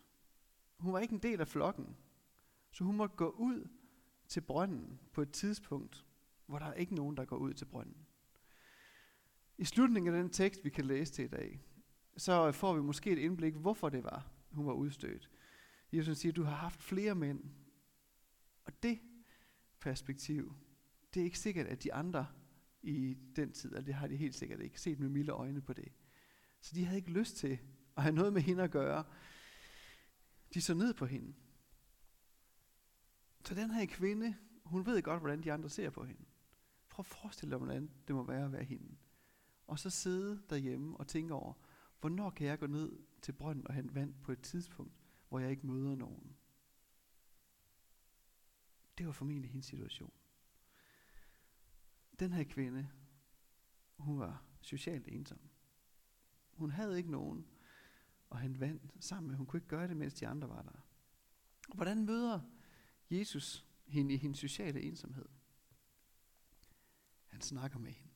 Hun 0.80 0.92
var 0.92 0.98
ikke 0.98 1.14
en 1.14 1.22
del 1.22 1.40
af 1.40 1.48
flokken. 1.48 1.96
Så 2.72 2.84
hun 2.84 2.96
måtte 2.96 3.16
gå 3.16 3.30
ud 3.30 3.68
til 4.28 4.40
brønden 4.40 5.00
på 5.12 5.22
et 5.22 5.32
tidspunkt, 5.32 6.06
hvor 6.46 6.58
der 6.58 6.66
er 6.66 6.72
ikke 6.72 6.94
nogen, 6.94 7.16
der 7.16 7.24
går 7.24 7.36
ud 7.36 7.54
til 7.54 7.64
brønden. 7.64 8.06
I 9.58 9.64
slutningen 9.64 10.14
af 10.14 10.22
den 10.22 10.30
tekst, 10.30 10.64
vi 10.64 10.70
kan 10.70 10.84
læse 10.84 11.12
til 11.12 11.24
i 11.24 11.28
dag, 11.28 11.64
så 12.16 12.52
får 12.52 12.74
vi 12.74 12.82
måske 12.82 13.10
et 13.10 13.18
indblik, 13.18 13.54
hvorfor 13.54 13.88
det 13.88 14.04
var, 14.04 14.30
hun 14.50 14.66
var 14.66 14.72
udstødt. 14.72 15.30
Jesus 15.92 16.18
siger, 16.18 16.32
du 16.32 16.42
har 16.42 16.54
haft 16.54 16.82
flere 16.82 17.14
mænd. 17.14 17.44
Og 18.64 18.82
det 18.82 18.98
perspektiv, 19.80 20.54
det 21.14 21.20
er 21.20 21.24
ikke 21.24 21.38
sikkert, 21.38 21.66
at 21.66 21.82
de 21.82 21.94
andre 21.94 22.26
i 22.82 23.16
den 23.36 23.52
tid, 23.52 23.74
og 23.74 23.86
det 23.86 23.94
har 23.94 24.06
de 24.06 24.16
helt 24.16 24.34
sikkert 24.34 24.60
ikke 24.60 24.80
set 24.80 24.98
med 24.98 25.08
milde 25.08 25.32
øjne 25.32 25.60
på 25.60 25.72
det. 25.72 25.92
Så 26.60 26.74
de 26.74 26.84
havde 26.84 26.98
ikke 26.98 27.10
lyst 27.10 27.36
til 27.36 27.58
at 27.96 28.02
have 28.02 28.14
noget 28.14 28.32
med 28.32 28.42
hende 28.42 28.62
at 28.62 28.70
gøre. 28.70 29.04
De 30.54 30.60
så 30.60 30.74
ned 30.74 30.94
på 30.94 31.06
hende. 31.06 31.34
Så 33.44 33.54
den 33.54 33.70
her 33.70 33.86
kvinde, 33.86 34.36
hun 34.64 34.86
ved 34.86 35.02
godt, 35.02 35.20
hvordan 35.20 35.42
de 35.42 35.52
andre 35.52 35.70
ser 35.70 35.90
på 35.90 36.04
hende. 36.04 36.24
Prøv 36.88 37.02
at 37.02 37.06
forestille 37.06 37.50
dig, 37.50 37.58
hvordan 37.58 37.90
det 38.06 38.14
må 38.14 38.22
være 38.22 38.44
at 38.44 38.52
være 38.52 38.64
hende. 38.64 38.96
Og 39.66 39.78
så 39.78 39.90
sidde 39.90 40.42
derhjemme 40.50 40.96
og 40.96 41.06
tænke 41.08 41.34
over, 41.34 41.54
hvornår 42.00 42.30
kan 42.30 42.46
jeg 42.46 42.58
gå 42.58 42.66
ned 42.66 42.98
til 43.22 43.32
brønden 43.32 43.66
og 43.66 43.74
hente 43.74 43.94
vand 43.94 44.14
på 44.22 44.32
et 44.32 44.42
tidspunkt, 44.42 44.92
hvor 45.28 45.38
jeg 45.38 45.50
ikke 45.50 45.66
møder 45.66 45.96
nogen. 45.96 46.36
Det 48.98 49.06
var 49.06 49.12
formentlig 49.12 49.50
hendes 49.50 49.66
situation. 49.66 50.12
Den 52.18 52.32
her 52.32 52.44
kvinde, 52.44 52.90
hun 53.96 54.18
var 54.18 54.44
socialt 54.60 55.08
ensom. 55.08 55.40
Hun 56.52 56.70
havde 56.70 56.96
ikke 56.96 57.10
nogen 57.10 57.46
og 58.30 58.38
hente 58.38 58.60
vand 58.60 58.80
sammen 59.00 59.28
med. 59.28 59.36
Hun 59.36 59.46
kunne 59.46 59.58
ikke 59.58 59.68
gøre 59.68 59.88
det, 59.88 59.96
mens 59.96 60.14
de 60.14 60.26
andre 60.26 60.48
var 60.48 60.62
der. 60.62 60.86
Og 61.68 61.74
hvordan 61.74 62.04
møder 62.04 62.40
Jesus 63.10 63.66
hende 63.86 64.14
i 64.14 64.16
hendes 64.16 64.38
sociale 64.38 64.82
ensomhed? 64.82 65.28
Han 67.26 67.40
snakker 67.40 67.78
med 67.78 67.92
hende. 67.92 68.12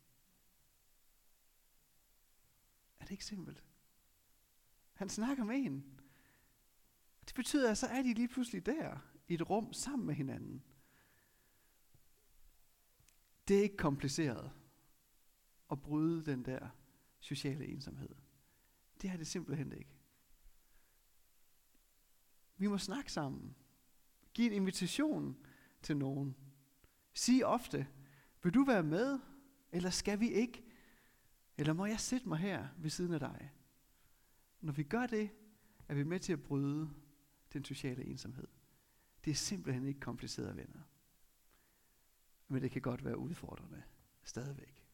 Er 3.00 3.04
det 3.04 3.10
ikke 3.10 3.24
simpelt? 3.24 3.64
Han 4.92 5.08
snakker 5.08 5.44
med 5.44 5.62
hende. 5.62 5.82
Det 7.26 7.34
betyder, 7.34 7.70
at 7.70 7.78
så 7.78 7.86
er 7.86 8.02
de 8.02 8.14
lige 8.14 8.28
pludselig 8.28 8.66
der, 8.66 8.98
i 9.28 9.34
et 9.34 9.50
rum 9.50 9.72
sammen 9.72 10.06
med 10.06 10.14
hinanden. 10.14 10.64
Det 13.48 13.58
er 13.58 13.62
ikke 13.62 13.76
kompliceret 13.76 14.52
at 15.70 15.82
bryde 15.82 16.24
den 16.26 16.44
der 16.44 16.68
sociale 17.20 17.66
ensomhed. 17.66 18.14
Det 19.02 19.10
er 19.10 19.16
det 19.16 19.26
simpelthen 19.26 19.72
ikke. 19.72 19.93
Vi 22.64 22.68
må 22.68 22.78
snakke 22.78 23.12
sammen. 23.12 23.56
Giv 24.34 24.46
en 24.46 24.52
invitation 24.52 25.36
til 25.82 25.96
nogen. 25.96 26.36
Sig 27.14 27.46
ofte, 27.46 27.86
vil 28.42 28.54
du 28.54 28.64
være 28.64 28.82
med, 28.82 29.18
eller 29.72 29.90
skal 29.90 30.20
vi 30.20 30.30
ikke? 30.30 30.64
Eller 31.58 31.72
må 31.72 31.86
jeg 31.86 32.00
sætte 32.00 32.28
mig 32.28 32.38
her 32.38 32.68
ved 32.78 32.90
siden 32.90 33.14
af 33.14 33.20
dig? 33.20 33.52
Når 34.60 34.72
vi 34.72 34.82
gør 34.82 35.06
det, 35.06 35.30
er 35.88 35.94
vi 35.94 36.02
med 36.02 36.20
til 36.20 36.32
at 36.32 36.42
bryde 36.42 36.90
den 37.52 37.64
sociale 37.64 38.04
ensomhed. 38.04 38.48
Det 39.24 39.30
er 39.30 39.34
simpelthen 39.34 39.86
ikke 39.86 40.00
komplicerede 40.00 40.56
venner. 40.56 40.82
Men 42.48 42.62
det 42.62 42.70
kan 42.70 42.82
godt 42.82 43.04
være 43.04 43.18
udfordrende 43.18 43.82
stadigvæk. 44.22 44.86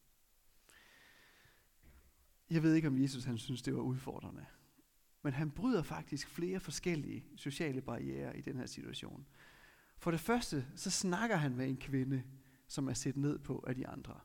Jeg 2.49 2.63
ved 2.63 2.73
ikke, 2.73 2.87
om 2.87 3.01
Jesus 3.01 3.23
han 3.23 3.37
synes, 3.37 3.61
det 3.61 3.75
var 3.75 3.81
udfordrende. 3.81 4.45
Men 5.21 5.33
han 5.33 5.51
bryder 5.51 5.83
faktisk 5.83 6.27
flere 6.27 6.59
forskellige 6.59 7.25
sociale 7.35 7.81
barriere 7.81 8.37
i 8.37 8.41
den 8.41 8.57
her 8.57 8.65
situation. 8.65 9.25
For 9.97 10.11
det 10.11 10.19
første, 10.19 10.67
så 10.75 10.91
snakker 10.91 11.35
han 11.35 11.55
med 11.55 11.69
en 11.69 11.77
kvinde, 11.77 12.23
som 12.67 12.87
er 12.87 12.93
set 12.93 13.17
ned 13.17 13.39
på 13.39 13.63
af 13.67 13.75
de 13.75 13.87
andre. 13.87 14.19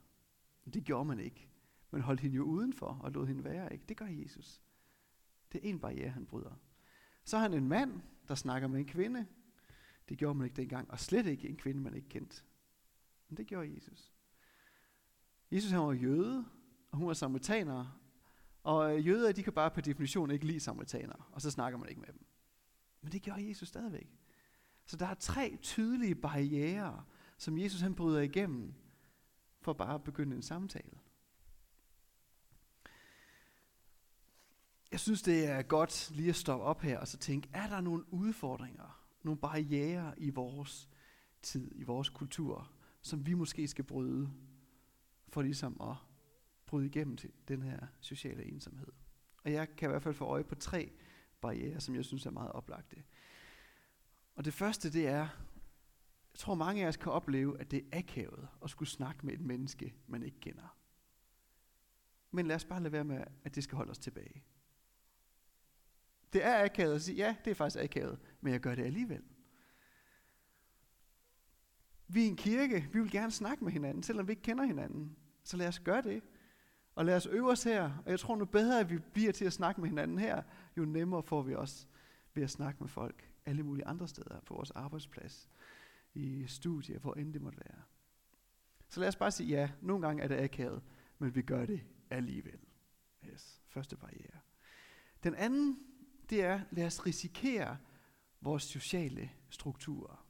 Det 0.75 0.85
gjorde 0.85 1.05
man 1.05 1.21
ikke. 1.21 1.49
Man 1.91 2.03
holdt 2.03 2.21
hende 2.21 2.37
jo 2.37 2.43
udenfor 2.43 2.87
og 2.87 3.13
lod 3.13 3.27
hende 3.27 3.45
være. 3.45 3.73
Ikke? 3.73 3.85
Det 3.89 3.97
gør 3.97 4.07
Jesus. 4.07 4.63
Det 5.53 5.65
er 5.65 5.69
en 5.69 5.79
barriere, 5.79 6.11
han 6.11 6.27
bryder. 6.27 6.61
Så 7.25 7.37
har 7.37 7.43
han 7.43 7.55
en 7.55 7.69
mand, 7.69 8.01
der 8.29 8.35
snakker 8.35 8.69
med 8.69 8.81
en 8.81 8.87
kvinde. 8.87 9.27
Det 10.09 10.19
gjorde 10.19 10.35
man 10.35 10.45
ikke 10.45 10.57
dengang, 10.57 10.91
og 10.91 11.01
slet 11.01 11.27
ikke 11.27 11.49
en 11.49 11.57
kvinde, 11.57 11.81
man 11.81 11.95
ikke 11.95 12.09
kendte. 12.09 12.43
Men 13.29 13.37
det 13.37 13.47
gjorde 13.47 13.75
Jesus. 13.75 14.13
Jesus 15.51 15.71
han 15.71 15.81
var 15.81 15.93
jøde, 15.93 16.45
og 16.91 16.99
hun 16.99 17.07
var 17.07 17.15
samaritaner. 17.15 18.01
Og 18.67 18.97
øh, 18.97 19.07
jøder, 19.07 19.33
de 19.33 19.43
kan 19.43 19.53
bare 19.53 19.71
per 19.71 19.81
definition 19.81 20.31
ikke 20.31 20.47
lide 20.47 20.61
samaritanere, 20.61 21.23
og 21.33 21.43
så 21.43 21.51
snakker 21.51 21.79
man 21.79 21.89
ikke 21.89 22.01
med 22.01 22.09
dem. 22.13 22.27
Men 23.03 23.13
det 23.13 23.23
gjorde 23.23 23.49
Jesus 23.49 23.69
stadigvæk. 23.69 24.11
Så 24.87 24.97
der 24.97 25.07
er 25.07 25.15
tre 25.15 25.59
tydelige 25.63 26.15
barriere, 26.15 27.05
som 27.39 27.59
Jesus 27.59 27.81
han 27.81 27.95
bryder 27.95 28.21
igennem, 28.21 28.75
for 29.61 29.73
bare 29.73 29.95
at 29.95 30.05
begynde 30.05 30.37
en 30.37 30.43
samtale. 30.43 30.99
Jeg 34.93 35.01
synes, 35.01 35.23
det 35.23 35.47
er 35.47 35.63
godt 35.63 36.11
lige 36.15 36.29
at 36.29 36.37
stoppe 36.37 36.65
op 36.65 36.81
her 36.81 36.99
og 36.99 37.09
så 37.09 37.19
tænke, 37.19 37.49
er 37.53 37.69
der 37.69 37.81
nogle 37.81 38.13
udfordringer, 38.13 39.07
nogle 39.23 39.41
barriere 39.41 40.21
i 40.21 40.31
vores 40.31 40.89
tid, 41.43 41.73
i 41.75 41.83
vores 41.83 42.09
kultur, 42.09 42.71
som 43.03 43.27
vi 43.27 43.35
måske 43.35 43.69
skal 43.69 43.85
bryde, 43.85 44.31
for 45.29 45.43
ligesom 45.43 45.81
at 45.81 45.97
bryde 46.67 46.87
igennem 46.87 47.17
til 47.17 47.33
den 47.49 47.63
her 47.63 47.87
sociale 48.01 48.45
ensomhed. 48.45 48.93
Og 49.45 49.53
jeg 49.53 49.77
kan 49.77 49.89
i 49.89 49.91
hvert 49.91 50.03
fald 50.03 50.15
få 50.15 50.25
øje 50.25 50.45
på 50.45 50.55
tre 50.55 50.93
barriere, 51.41 51.81
som 51.81 51.95
jeg 51.95 52.05
synes 52.05 52.27
er 52.27 52.31
meget 52.31 52.53
oplagte. 52.53 53.03
Og 54.35 54.45
det 54.45 54.55
første, 54.55 54.93
det 54.93 55.07
er, 55.07 55.29
jeg 56.33 56.39
tror 56.39 56.55
mange 56.55 56.85
af 56.85 56.89
os 56.89 56.97
kan 56.97 57.13
opleve, 57.13 57.61
at 57.61 57.71
det 57.71 57.85
er 57.93 57.99
akavet 57.99 58.49
at 58.65 58.71
skulle 58.71 58.89
snakke 58.89 59.27
med 59.27 59.35
et 59.35 59.41
menneske, 59.41 59.95
man 60.07 60.23
ikke 60.23 60.41
kender. 60.41 60.77
Men 62.31 62.47
lad 62.47 62.57
os 62.57 62.65
bare 62.65 62.83
lade 62.83 62.93
være 62.93 63.05
med, 63.05 63.25
at 63.45 63.55
det 63.55 63.65
skal 63.65 63.77
holde 63.77 63.91
os 63.91 63.99
tilbage. 63.99 64.45
Det 66.33 66.45
er 66.45 66.65
akavet 66.65 66.95
at 66.95 67.03
sige, 67.03 67.17
ja, 67.17 67.37
det 67.45 67.51
er 67.51 67.55
faktisk 67.55 67.85
akavet, 67.85 68.19
men 68.41 68.53
jeg 68.53 68.61
gør 68.61 68.75
det 68.75 68.85
alligevel. 68.85 69.23
Vi 72.09 72.23
er 72.25 72.29
en 72.29 72.37
kirke, 72.37 72.89
vi 72.93 73.01
vil 73.01 73.11
gerne 73.11 73.31
snakke 73.31 73.65
med 73.65 73.73
hinanden, 73.73 74.03
selvom 74.03 74.27
vi 74.27 74.33
ikke 74.33 74.43
kender 74.43 74.65
hinanden. 74.65 75.17
Så 75.45 75.57
lad 75.57 75.69
os 75.69 75.81
gøre 75.81 76.03
det. 76.03 76.23
Og 76.97 77.05
lad 77.05 77.17
os 77.17 77.27
øve 77.27 77.51
os 77.51 77.63
her. 77.63 78.03
Og 78.05 78.11
jeg 78.11 78.21
tror 78.21 78.37
nu 78.37 78.45
bedre, 78.45 78.81
at 78.81 78.91
vi 78.91 78.99
bliver 78.99 79.33
til 79.33 79.45
at 79.45 79.53
snakke 79.53 79.81
med 79.81 79.89
hinanden 79.89 80.19
her, 80.19 80.43
jo 80.77 80.85
nemmere 80.85 81.23
får 81.23 81.43
vi 81.43 81.55
også 81.55 81.87
ved 82.35 82.43
at 82.43 82.51
snakke 82.51 82.81
med 82.81 82.89
folk 82.89 83.31
alle 83.47 83.63
mulige 83.63 83.87
andre 83.87 84.09
steder, 84.09 84.41
på 84.41 84.55
vores 84.55 84.71
arbejdsplads, 84.71 85.49
i 86.15 86.47
studier, 86.47 86.99
hvor 86.99 87.15
end 87.15 87.33
det 87.33 87.43
måtte 87.43 87.59
være. 87.59 87.83
Så 88.89 89.01
lad 89.01 89.09
os 89.09 89.17
bare 89.17 89.31
sige, 89.31 89.49
ja, 89.49 89.71
nogle 89.83 90.07
gange 90.07 90.23
er 90.23 90.29
det 90.29 90.37
akavet, 90.37 90.83
men 91.19 91.35
vi 91.35 91.43
gør 91.43 91.67
det 91.67 91.81
alligevel. 92.11 92.59
Yes, 93.25 93.63
første 93.69 93.97
barriere. 93.97 94.41
Den 95.25 95.35
anden, 95.35 95.79
det 96.31 96.45
er, 96.45 96.61
lad 96.71 96.87
os 96.87 97.07
risikere 97.07 97.77
vores 98.41 98.63
sociale 98.63 99.31
strukturer. 99.51 100.26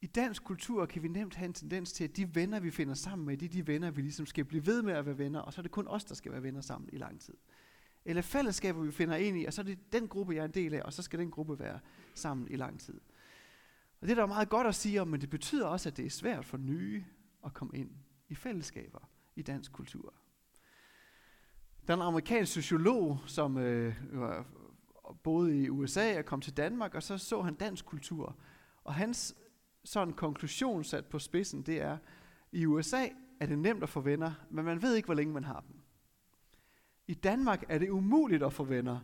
I 0.00 0.06
dansk 0.06 0.44
kultur 0.44 0.86
kan 0.86 1.02
vi 1.02 1.08
nemt 1.08 1.34
have 1.34 1.46
en 1.46 1.52
tendens 1.52 1.92
til, 1.92 2.04
at 2.04 2.16
de 2.16 2.34
venner, 2.34 2.60
vi 2.60 2.70
finder 2.70 2.94
sammen 2.94 3.26
med, 3.26 3.36
det 3.36 3.46
er 3.46 3.50
de 3.50 3.66
venner, 3.66 3.90
vi 3.90 4.02
ligesom 4.02 4.26
skal 4.26 4.44
blive 4.44 4.66
ved 4.66 4.82
med 4.82 4.92
at 4.92 5.06
være 5.06 5.18
venner, 5.18 5.40
og 5.40 5.52
så 5.52 5.60
er 5.60 5.62
det 5.62 5.70
kun 5.70 5.88
os, 5.88 6.04
der 6.04 6.14
skal 6.14 6.32
være 6.32 6.42
venner 6.42 6.60
sammen 6.60 6.90
i 6.92 6.96
lang 6.96 7.20
tid. 7.20 7.34
Eller 8.04 8.22
fællesskaber, 8.22 8.82
vi 8.82 8.92
finder 8.92 9.16
ind 9.16 9.38
i, 9.38 9.44
og 9.44 9.52
så 9.52 9.60
er 9.60 9.64
det 9.64 9.92
den 9.92 10.08
gruppe, 10.08 10.34
jeg 10.34 10.40
er 10.40 10.44
en 10.44 10.54
del 10.54 10.74
af, 10.74 10.82
og 10.84 10.92
så 10.92 11.02
skal 11.02 11.18
den 11.18 11.30
gruppe 11.30 11.58
være 11.58 11.80
sammen 12.14 12.48
i 12.50 12.56
lang 12.56 12.80
tid. 12.80 13.00
Og 14.00 14.08
det 14.08 14.10
er 14.10 14.14
der 14.14 14.26
meget 14.26 14.48
godt 14.48 14.66
at 14.66 14.74
sige 14.74 15.00
om, 15.00 15.08
men 15.08 15.20
det 15.20 15.30
betyder 15.30 15.66
også, 15.66 15.88
at 15.88 15.96
det 15.96 16.06
er 16.06 16.10
svært 16.10 16.44
for 16.44 16.56
nye 16.56 17.04
at 17.44 17.54
komme 17.54 17.78
ind 17.78 17.90
i 18.28 18.34
fællesskaber 18.34 19.08
i 19.36 19.42
dansk 19.42 19.72
kultur. 19.72 20.14
Der 21.86 21.92
er 21.92 21.96
en 21.96 22.02
amerikansk 22.02 22.52
sociolog, 22.52 23.18
som 23.26 23.58
øh, 23.58 23.94
boede 25.22 25.62
i 25.62 25.70
USA 25.70 26.18
og 26.18 26.24
kom 26.24 26.40
til 26.40 26.56
Danmark, 26.56 26.94
og 26.94 27.02
så 27.02 27.18
så 27.18 27.42
han 27.42 27.54
dansk 27.54 27.84
kultur. 27.84 28.36
Og 28.84 28.94
hans 28.94 29.36
sådan 29.86 30.14
konklusion 30.14 30.84
sat 30.84 31.06
på 31.06 31.18
spidsen, 31.18 31.62
det 31.62 31.80
er, 31.80 31.98
i 32.52 32.66
USA 32.66 33.08
er 33.40 33.46
det 33.46 33.58
nemt 33.58 33.82
at 33.82 33.88
få 33.88 34.00
venner, 34.00 34.32
men 34.50 34.64
man 34.64 34.82
ved 34.82 34.94
ikke, 34.94 35.06
hvor 35.06 35.14
længe 35.14 35.34
man 35.34 35.44
har 35.44 35.60
dem. 35.60 35.80
I 37.06 37.14
Danmark 37.14 37.64
er 37.68 37.78
det 37.78 37.90
umuligt 37.90 38.42
at 38.42 38.52
få 38.52 38.64
venner. 38.64 39.00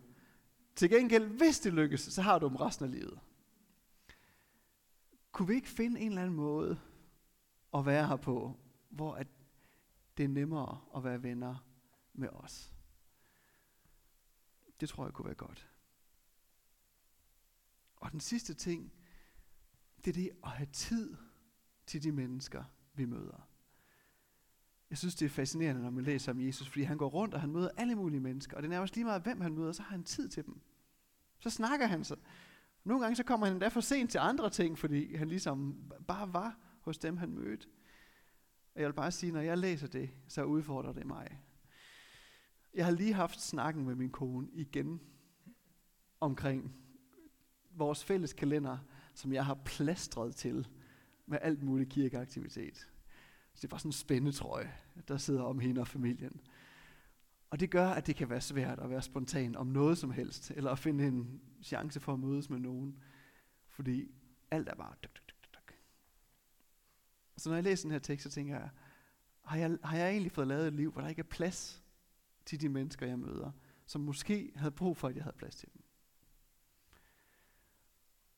Til 0.76 0.90
gengæld, 0.90 1.26
hvis 1.26 1.60
det 1.60 1.72
lykkes, 1.72 2.00
så 2.00 2.22
har 2.22 2.38
du 2.38 2.48
dem 2.48 2.56
resten 2.56 2.84
af 2.84 2.90
livet. 2.90 3.20
Kunne 5.32 5.48
vi 5.48 5.54
ikke 5.54 5.68
finde 5.68 6.00
en 6.00 6.08
eller 6.08 6.22
anden 6.22 6.36
måde 6.36 6.80
at 7.74 7.86
være 7.86 8.06
her 8.06 8.16
på, 8.16 8.56
hvor 8.88 9.14
at 9.14 9.26
det 10.16 10.24
er 10.24 10.28
nemmere 10.28 10.80
at 10.96 11.04
være 11.04 11.22
venner 11.22 11.66
med 12.12 12.28
os? 12.28 12.72
Det 14.80 14.88
tror 14.88 15.04
jeg 15.04 15.12
kunne 15.12 15.26
være 15.26 15.34
godt. 15.34 15.68
Og 17.96 18.12
den 18.12 18.20
sidste 18.20 18.54
ting, 18.54 18.92
det 20.04 20.10
er 20.10 20.22
det 20.22 20.30
at 20.44 20.50
have 20.50 20.68
tid 20.72 21.16
til 21.86 22.02
de 22.02 22.12
mennesker, 22.12 22.64
vi 22.94 23.04
møder. 23.04 23.48
Jeg 24.90 24.98
synes, 24.98 25.14
det 25.14 25.26
er 25.26 25.30
fascinerende, 25.30 25.82
når 25.82 25.90
man 25.90 26.04
læser 26.04 26.32
om 26.32 26.40
Jesus, 26.40 26.68
fordi 26.68 26.82
han 26.82 26.98
går 26.98 27.08
rundt, 27.08 27.34
og 27.34 27.40
han 27.40 27.50
møder 27.50 27.68
alle 27.76 27.94
mulige 27.94 28.20
mennesker, 28.20 28.56
og 28.56 28.62
det 28.62 28.68
er 28.68 28.70
nærmest 28.70 28.94
lige 28.94 29.04
meget, 29.04 29.22
hvem 29.22 29.40
han 29.40 29.54
møder, 29.54 29.72
så 29.72 29.82
har 29.82 29.90
han 29.90 30.04
tid 30.04 30.28
til 30.28 30.46
dem. 30.46 30.60
Så 31.40 31.50
snakker 31.50 31.86
han 31.86 32.04
så. 32.04 32.16
Nogle 32.84 33.02
gange 33.02 33.16
så 33.16 33.24
kommer 33.24 33.46
han 33.46 33.54
endda 33.54 33.68
for 33.68 33.80
sent 33.80 34.10
til 34.10 34.18
andre 34.18 34.50
ting, 34.50 34.78
fordi 34.78 35.14
han 35.14 35.28
ligesom 35.28 35.90
bare 36.08 36.32
var 36.32 36.58
hos 36.80 36.98
dem, 36.98 37.16
han 37.16 37.32
mødte. 37.32 37.66
Og 38.74 38.80
jeg 38.80 38.88
vil 38.88 38.94
bare 38.94 39.12
sige, 39.12 39.32
når 39.32 39.40
jeg 39.40 39.58
læser 39.58 39.86
det, 39.86 40.10
så 40.28 40.44
udfordrer 40.44 40.92
det 40.92 41.06
mig. 41.06 41.40
Jeg 42.74 42.84
har 42.84 42.92
lige 42.92 43.12
haft 43.12 43.40
snakken 43.40 43.84
med 43.84 43.94
min 43.94 44.10
kone 44.10 44.48
igen 44.52 45.00
omkring 46.20 46.74
vores 47.70 48.04
fælles 48.04 48.32
kalender, 48.32 48.78
som 49.14 49.32
jeg 49.32 49.46
har 49.46 49.54
plastret 49.64 50.36
til 50.36 50.68
med 51.26 51.38
alt 51.42 51.62
muligt 51.62 51.90
kirkeaktivitet. 51.90 52.88
Så 53.54 53.62
det 53.62 53.70
var 53.72 53.78
sådan 53.78 53.88
en 53.88 53.92
spændetrøje, 53.92 54.72
der 55.08 55.16
sidder 55.16 55.42
om 55.42 55.58
hende 55.58 55.80
og 55.80 55.88
familien. 55.88 56.40
Og 57.50 57.60
det 57.60 57.70
gør, 57.70 57.88
at 57.88 58.06
det 58.06 58.16
kan 58.16 58.30
være 58.30 58.40
svært 58.40 58.78
at 58.78 58.90
være 58.90 59.02
spontan 59.02 59.56
om 59.56 59.66
noget 59.66 59.98
som 59.98 60.10
helst, 60.10 60.50
eller 60.50 60.70
at 60.70 60.78
finde 60.78 61.06
en 61.06 61.40
chance 61.62 62.00
for 62.00 62.12
at 62.12 62.20
mødes 62.20 62.50
med 62.50 62.58
nogen, 62.58 62.98
fordi 63.68 64.10
alt 64.50 64.68
er 64.68 64.74
bare 64.74 64.94
duk, 65.02 65.14
duk, 65.14 65.28
duk, 65.28 65.54
duk. 65.54 65.74
Så 67.36 67.48
når 67.48 67.56
jeg 67.56 67.64
læser 67.64 67.84
den 67.84 67.92
her 67.92 67.98
tekst, 67.98 68.22
så 68.22 68.30
tænker 68.30 68.54
jeg, 68.54 68.68
har 69.44 69.56
jeg, 69.56 69.78
har 69.84 69.96
jeg 69.96 70.10
egentlig 70.10 70.32
fået 70.32 70.46
lavet 70.46 70.66
et 70.66 70.72
liv, 70.72 70.92
hvor 70.92 71.00
der 71.00 71.08
ikke 71.08 71.20
er 71.20 71.26
plads 71.30 71.82
til 72.44 72.60
de 72.60 72.68
mennesker, 72.68 73.06
jeg 73.06 73.18
møder, 73.18 73.50
som 73.86 74.00
måske 74.00 74.52
havde 74.56 74.70
brug 74.70 74.96
for, 74.96 75.08
at 75.08 75.16
jeg 75.16 75.24
havde 75.24 75.36
plads 75.36 75.54
til 75.54 75.68
dem? 75.74 75.81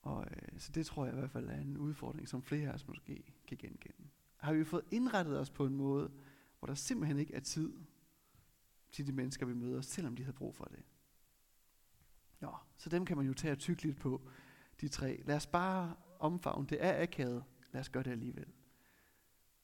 Og, 0.04 0.26
øh, 0.30 0.60
så 0.60 0.72
det 0.72 0.86
tror 0.86 1.04
jeg 1.04 1.14
i 1.14 1.18
hvert 1.18 1.30
fald 1.30 1.48
er 1.48 1.60
en 1.60 1.76
udfordring, 1.76 2.28
som 2.28 2.42
flere 2.42 2.68
af 2.68 2.74
os 2.74 2.88
måske 2.88 3.34
kan 3.46 3.56
genkende. 3.56 4.08
Har 4.36 4.52
vi 4.52 4.64
fået 4.64 4.84
indrettet 4.90 5.40
os 5.40 5.50
på 5.50 5.66
en 5.66 5.74
måde, 5.74 6.10
hvor 6.58 6.66
der 6.66 6.74
simpelthen 6.74 7.18
ikke 7.18 7.34
er 7.34 7.40
tid 7.40 7.72
til 8.92 9.06
de 9.06 9.12
mennesker, 9.12 9.46
vi 9.46 9.54
møder, 9.54 9.80
selvom 9.80 10.16
de 10.16 10.22
havde 10.22 10.36
brug 10.36 10.54
for 10.54 10.64
det. 10.64 10.82
Ja, 12.42 12.50
så 12.76 12.88
dem 12.88 13.06
kan 13.06 13.16
man 13.16 13.26
jo 13.26 13.34
tage 13.34 13.52
og 13.52 13.58
tykke 13.58 13.82
lidt 13.82 13.96
på, 13.96 14.28
de 14.80 14.88
tre. 14.88 15.22
Lad 15.24 15.36
os 15.36 15.46
bare 15.46 15.96
omfavne. 16.18 16.66
Det 16.66 16.84
er 16.84 17.02
akavet. 17.02 17.44
Lad 17.72 17.80
os 17.80 17.88
gøre 17.88 18.02
det 18.02 18.10
alligevel. 18.10 18.52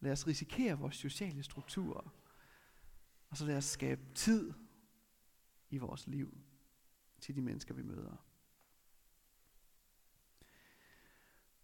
Lad 0.00 0.12
os 0.12 0.26
risikere 0.26 0.78
vores 0.78 0.96
sociale 0.96 1.42
strukturer. 1.42 2.14
Og 3.30 3.36
så 3.36 3.46
lad 3.46 3.56
os 3.56 3.64
skabe 3.64 4.02
tid 4.14 4.52
i 5.70 5.78
vores 5.78 6.06
liv 6.06 6.38
til 7.20 7.34
de 7.36 7.40
mennesker, 7.40 7.74
vi 7.74 7.82
møder. 7.82 8.29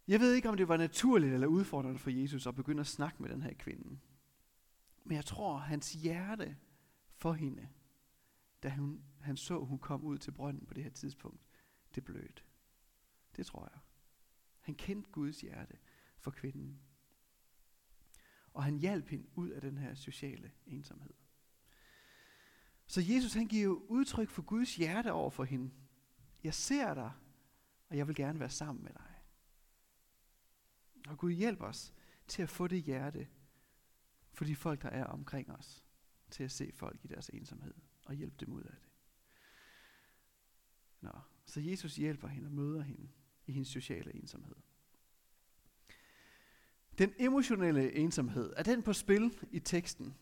Jeg 0.07 0.19
ved 0.19 0.33
ikke, 0.33 0.49
om 0.49 0.57
det 0.57 0.67
var 0.67 0.77
naturligt 0.77 1.33
eller 1.33 1.47
udfordrende 1.47 1.99
for 1.99 2.09
Jesus 2.09 2.47
at 2.47 2.55
begynde 2.55 2.79
at 2.79 2.87
snakke 2.87 3.21
med 3.21 3.29
den 3.29 3.41
her 3.41 3.53
kvinde. 3.53 3.99
Men 5.03 5.15
jeg 5.15 5.25
tror, 5.25 5.57
hans 5.57 5.93
hjerte 5.93 6.57
for 7.15 7.33
hende, 7.33 7.69
da 8.63 8.69
hun, 8.69 9.03
han 9.21 9.37
så, 9.37 9.59
hun 9.59 9.79
kom 9.79 10.03
ud 10.03 10.17
til 10.17 10.31
brønden 10.31 10.65
på 10.65 10.73
det 10.73 10.83
her 10.83 10.91
tidspunkt, 10.91 11.41
det 11.95 12.05
blødt. 12.05 12.45
Det 13.35 13.45
tror 13.45 13.69
jeg. 13.73 13.79
Han 14.61 14.75
kendte 14.75 15.11
Guds 15.11 15.41
hjerte 15.41 15.77
for 16.19 16.31
kvinden. 16.31 16.79
Og 18.53 18.63
han 18.63 18.77
hjalp 18.77 19.07
hende 19.07 19.27
ud 19.35 19.49
af 19.49 19.61
den 19.61 19.77
her 19.77 19.95
sociale 19.95 20.51
ensomhed. 20.65 21.13
Så 22.87 23.01
Jesus 23.01 23.33
han 23.33 23.47
giver 23.47 23.75
udtryk 23.75 24.29
for 24.29 24.41
Guds 24.41 24.75
hjerte 24.75 25.11
over 25.11 25.29
for 25.29 25.43
hende. 25.43 25.71
Jeg 26.43 26.53
ser 26.53 26.93
dig, 26.93 27.11
og 27.89 27.97
jeg 27.97 28.07
vil 28.07 28.15
gerne 28.15 28.39
være 28.39 28.49
sammen 28.49 28.83
med 28.83 28.93
dig. 28.93 29.16
Og 31.07 31.17
Gud 31.17 31.31
hjælp 31.31 31.61
os 31.61 31.93
til 32.27 32.41
at 32.41 32.49
få 32.49 32.67
det 32.67 32.83
hjerte 32.83 33.27
for 34.33 34.45
de 34.45 34.55
folk, 34.55 34.81
der 34.81 34.89
er 34.89 35.03
omkring 35.03 35.51
os, 35.51 35.85
til 36.29 36.43
at 36.43 36.51
se 36.51 36.71
folk 36.73 36.99
i 37.03 37.07
deres 37.07 37.29
ensomhed 37.29 37.73
og 38.05 38.15
hjælpe 38.15 38.45
dem 38.45 38.53
ud 38.53 38.61
af 38.61 38.71
det. 38.71 38.89
Nå, 41.01 41.11
så 41.45 41.59
Jesus 41.59 41.95
hjælper 41.95 42.27
hende 42.27 42.47
og 42.47 42.51
møder 42.51 42.81
hende 42.81 43.09
i 43.45 43.51
hendes 43.51 43.67
sociale 43.67 44.15
ensomhed. 44.15 44.55
Den 46.97 47.13
emotionelle 47.19 47.93
ensomhed, 47.93 48.53
er 48.57 48.63
den 48.63 48.83
på 48.83 48.93
spil 48.93 49.47
i 49.51 49.59
teksten? 49.59 50.17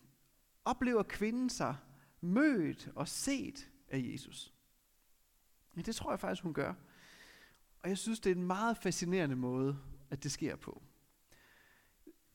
Oplever 0.64 1.02
kvinden 1.02 1.50
sig 1.50 1.76
mødt 2.20 2.92
og 2.94 3.08
set 3.08 3.70
af 3.88 3.98
Jesus? 4.12 4.54
Ja, 5.76 5.80
det 5.80 5.96
tror 5.96 6.12
jeg 6.12 6.20
faktisk, 6.20 6.42
hun 6.42 6.54
gør. 6.54 6.74
Og 7.82 7.88
jeg 7.88 7.98
synes, 7.98 8.20
det 8.20 8.32
er 8.32 8.36
en 8.36 8.46
meget 8.46 8.76
fascinerende 8.76 9.36
måde 9.36 9.78
at 10.10 10.22
det 10.22 10.32
sker 10.32 10.56
på. 10.56 10.82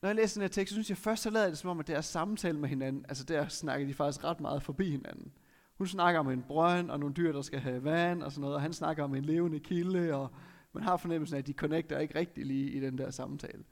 Når 0.01 0.09
jeg 0.09 0.15
læser 0.15 0.35
den 0.35 0.41
her 0.41 0.49
tekst, 0.49 0.69
så 0.69 0.75
synes 0.75 0.89
jeg 0.89 0.97
først, 0.97 1.23
så 1.23 1.29
lader 1.29 1.47
det 1.47 1.57
som 1.57 1.69
om, 1.69 1.79
at 1.79 1.87
deres 1.87 2.07
er 2.07 2.11
samtale 2.11 2.59
med 2.59 2.69
hinanden. 2.69 3.05
Altså 3.09 3.23
der 3.23 3.47
snakker 3.47 3.87
de 3.87 3.93
faktisk 3.93 4.23
ret 4.23 4.39
meget 4.39 4.63
forbi 4.63 4.91
hinanden. 4.91 5.31
Hun 5.77 5.87
snakker 5.87 6.19
om 6.19 6.29
en 6.29 6.43
brønd 6.43 6.91
og 6.91 6.99
nogle 6.99 7.15
dyr, 7.15 7.31
der 7.31 7.41
skal 7.41 7.59
have 7.59 7.83
vand 7.83 8.23
og 8.23 8.31
sådan 8.31 8.41
noget, 8.41 8.55
og 8.55 8.61
han 8.61 8.73
snakker 8.73 9.03
om 9.03 9.15
en 9.15 9.25
levende 9.25 9.59
kilde, 9.59 10.15
og 10.15 10.29
man 10.73 10.83
har 10.83 10.97
fornemmelsen 10.97 11.35
af, 11.35 11.39
at 11.39 11.47
de 11.47 11.53
connecter 11.53 11.99
ikke 11.99 12.19
rigtig 12.19 12.45
lige 12.45 12.71
i 12.71 12.79
den 12.79 12.97
der 12.97 13.11
samtale. 13.11 13.63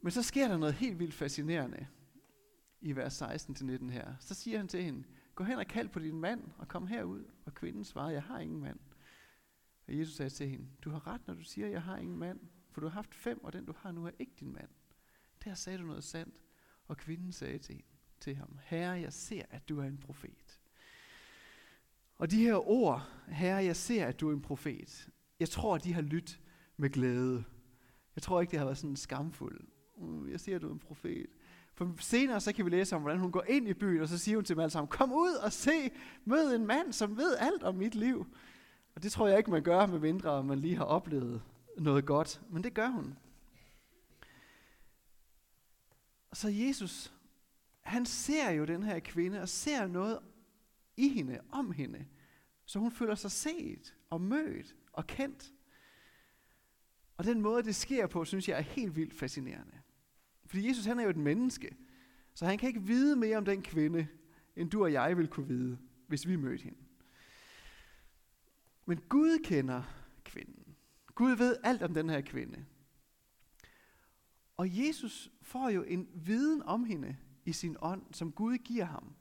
Men 0.00 0.10
så 0.10 0.22
sker 0.22 0.48
der 0.48 0.56
noget 0.56 0.74
helt 0.74 0.98
vildt 0.98 1.14
fascinerende 1.14 1.86
i 2.80 2.96
vers 2.96 3.22
16-19 3.22 3.90
her. 3.90 4.14
Så 4.20 4.34
siger 4.34 4.58
han 4.58 4.68
til 4.68 4.82
hende, 4.82 5.04
gå 5.34 5.44
hen 5.44 5.58
og 5.58 5.66
kald 5.66 5.88
på 5.88 5.98
din 5.98 6.20
mand, 6.20 6.42
og 6.58 6.68
kom 6.68 6.86
herud. 6.86 7.24
Og 7.46 7.54
kvinden 7.54 7.84
svarer, 7.84 8.10
jeg 8.10 8.22
har 8.22 8.38
ingen 8.38 8.60
mand. 8.60 8.78
Og 9.88 9.98
Jesus 9.98 10.14
sagde 10.14 10.30
til 10.30 10.48
hende, 10.48 10.66
du 10.84 10.90
har 10.90 11.06
ret, 11.06 11.26
når 11.26 11.34
du 11.34 11.42
siger, 11.42 11.68
jeg 11.68 11.82
har 11.82 11.96
ingen 11.96 12.18
mand. 12.18 12.40
For 12.72 12.80
du 12.80 12.86
har 12.86 12.94
haft 12.94 13.14
fem, 13.14 13.44
og 13.44 13.52
den 13.52 13.64
du 13.64 13.74
har 13.78 13.92
nu 13.92 14.06
er 14.06 14.10
ikke 14.18 14.32
din 14.40 14.52
mand. 14.52 14.68
Der 15.44 15.54
sagde 15.54 15.78
du 15.78 15.84
noget 15.84 16.04
sandt. 16.04 16.34
Og 16.88 16.96
kvinden 16.96 17.32
sagde 17.32 17.58
til, 17.58 17.82
til 18.20 18.36
ham, 18.36 18.58
Herre, 18.62 19.00
jeg 19.00 19.12
ser, 19.12 19.42
at 19.50 19.68
du 19.68 19.80
er 19.80 19.84
en 19.84 19.98
profet. 19.98 20.60
Og 22.16 22.30
de 22.30 22.44
her 22.44 22.68
ord, 22.68 23.08
Herre, 23.28 23.64
jeg 23.64 23.76
ser, 23.76 24.06
at 24.06 24.20
du 24.20 24.28
er 24.28 24.32
en 24.32 24.42
profet, 24.42 25.08
jeg 25.40 25.48
tror, 25.48 25.78
de 25.78 25.92
har 25.92 26.02
lyttet 26.02 26.40
med 26.76 26.90
glæde. 26.90 27.44
Jeg 28.16 28.22
tror 28.22 28.40
ikke, 28.40 28.50
det 28.50 28.58
har 28.58 28.66
været 28.66 28.78
sådan 28.78 28.96
skamfuld. 28.96 29.60
Uh, 29.94 30.08
mm, 30.08 30.30
jeg 30.30 30.40
ser, 30.40 30.56
at 30.56 30.62
du 30.62 30.68
er 30.68 30.72
en 30.72 30.78
profet. 30.78 31.26
For 31.74 31.94
senere 31.98 32.40
så 32.40 32.52
kan 32.52 32.64
vi 32.64 32.70
læse 32.70 32.96
om, 32.96 33.02
hvordan 33.02 33.20
hun 33.20 33.32
går 33.32 33.44
ind 33.48 33.68
i 33.68 33.74
byen, 33.74 34.00
og 34.00 34.08
så 34.08 34.18
siger 34.18 34.36
hun 34.36 34.44
til 34.44 34.56
dem 34.56 34.60
alle 34.60 34.70
sammen, 34.70 34.88
kom 34.88 35.12
ud 35.12 35.34
og 35.34 35.52
se, 35.52 35.90
mød 36.24 36.54
en 36.54 36.66
mand, 36.66 36.92
som 36.92 37.16
ved 37.16 37.36
alt 37.38 37.62
om 37.62 37.74
mit 37.74 37.94
liv. 37.94 38.26
Og 38.94 39.02
det 39.02 39.12
tror 39.12 39.28
jeg 39.28 39.38
ikke, 39.38 39.50
man 39.50 39.62
gør, 39.62 39.86
med 39.86 39.98
mindre 39.98 40.44
man 40.44 40.58
lige 40.58 40.76
har 40.76 40.84
oplevet 40.84 41.42
noget 41.78 42.06
godt. 42.06 42.42
Men 42.50 42.64
det 42.64 42.74
gør 42.74 42.88
hun. 42.88 43.14
Så 46.32 46.48
Jesus, 46.48 47.12
han 47.80 48.06
ser 48.06 48.50
jo 48.50 48.64
den 48.64 48.82
her 48.82 48.98
kvinde, 48.98 49.40
og 49.40 49.48
ser 49.48 49.86
noget 49.86 50.18
i 50.96 51.08
hende, 51.08 51.40
om 51.50 51.72
hende. 51.72 52.06
Så 52.64 52.78
hun 52.78 52.92
føler 52.92 53.14
sig 53.14 53.30
set, 53.30 53.94
og 54.10 54.20
mødt, 54.20 54.76
og 54.92 55.06
kendt. 55.06 55.52
Og 57.16 57.24
den 57.24 57.40
måde, 57.40 57.62
det 57.62 57.74
sker 57.74 58.06
på, 58.06 58.24
synes 58.24 58.48
jeg 58.48 58.58
er 58.58 58.62
helt 58.62 58.96
vildt 58.96 59.14
fascinerende. 59.14 59.80
Fordi 60.46 60.68
Jesus, 60.68 60.84
han 60.84 60.98
er 60.98 61.02
jo 61.02 61.10
et 61.10 61.16
menneske. 61.16 61.76
Så 62.34 62.46
han 62.46 62.58
kan 62.58 62.68
ikke 62.68 62.82
vide 62.82 63.16
mere 63.16 63.36
om 63.36 63.44
den 63.44 63.62
kvinde, 63.62 64.08
end 64.56 64.70
du 64.70 64.82
og 64.82 64.92
jeg 64.92 65.16
vil 65.16 65.28
kunne 65.28 65.48
vide, 65.48 65.78
hvis 66.06 66.28
vi 66.28 66.36
mødte 66.36 66.62
hende. 66.64 66.78
Men 68.86 69.00
Gud 69.08 69.38
kender 69.44 69.82
kvinden. 70.24 70.61
Gud 71.22 71.36
ved 71.36 71.56
alt 71.64 71.82
om 71.82 71.94
den 71.94 72.08
her 72.08 72.20
kvinde. 72.20 72.66
Og 74.56 74.78
Jesus 74.78 75.30
får 75.42 75.68
jo 75.68 75.82
en 75.82 76.08
viden 76.14 76.62
om 76.62 76.84
hende 76.84 77.16
i 77.44 77.52
sin 77.52 77.76
ånd, 77.80 78.14
som 78.14 78.32
Gud 78.32 78.58
giver 78.58 78.84
ham. 78.84 79.14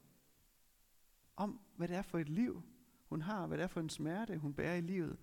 Om 1.35 1.61
hvad 1.75 1.87
det 1.87 1.95
er 1.95 2.01
for 2.01 2.19
et 2.19 2.29
liv, 2.29 2.63
hun 3.05 3.21
har, 3.21 3.47
hvad 3.47 3.57
det 3.57 3.63
er 3.63 3.67
for 3.67 3.79
en 3.79 3.89
smerte, 3.89 4.37
hun 4.37 4.53
bærer 4.53 4.75
i 4.75 4.81
livet. 4.81 5.17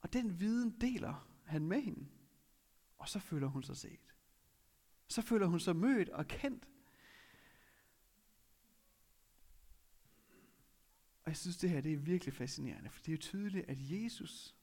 Og 0.00 0.12
den 0.12 0.40
viden 0.40 0.80
deler 0.80 1.28
han 1.44 1.66
med 1.66 1.80
hende. 1.80 2.08
Og 2.98 3.08
så 3.08 3.18
føler 3.18 3.46
hun 3.46 3.62
sig 3.62 3.76
set. 3.76 4.14
Så 5.08 5.22
føler 5.22 5.46
hun 5.46 5.60
sig 5.60 5.76
mødt 5.76 6.08
og 6.08 6.28
kendt. 6.28 6.68
Og 11.24 11.30
jeg 11.30 11.36
synes, 11.36 11.56
det 11.56 11.70
her 11.70 11.80
det 11.80 11.92
er 11.92 11.96
virkelig 11.96 12.34
fascinerende, 12.34 12.90
for 12.90 13.00
det 13.00 13.08
er 13.08 13.12
jo 13.12 13.18
tydeligt, 13.18 13.66
at 13.68 13.76
Jesus, 13.80 14.56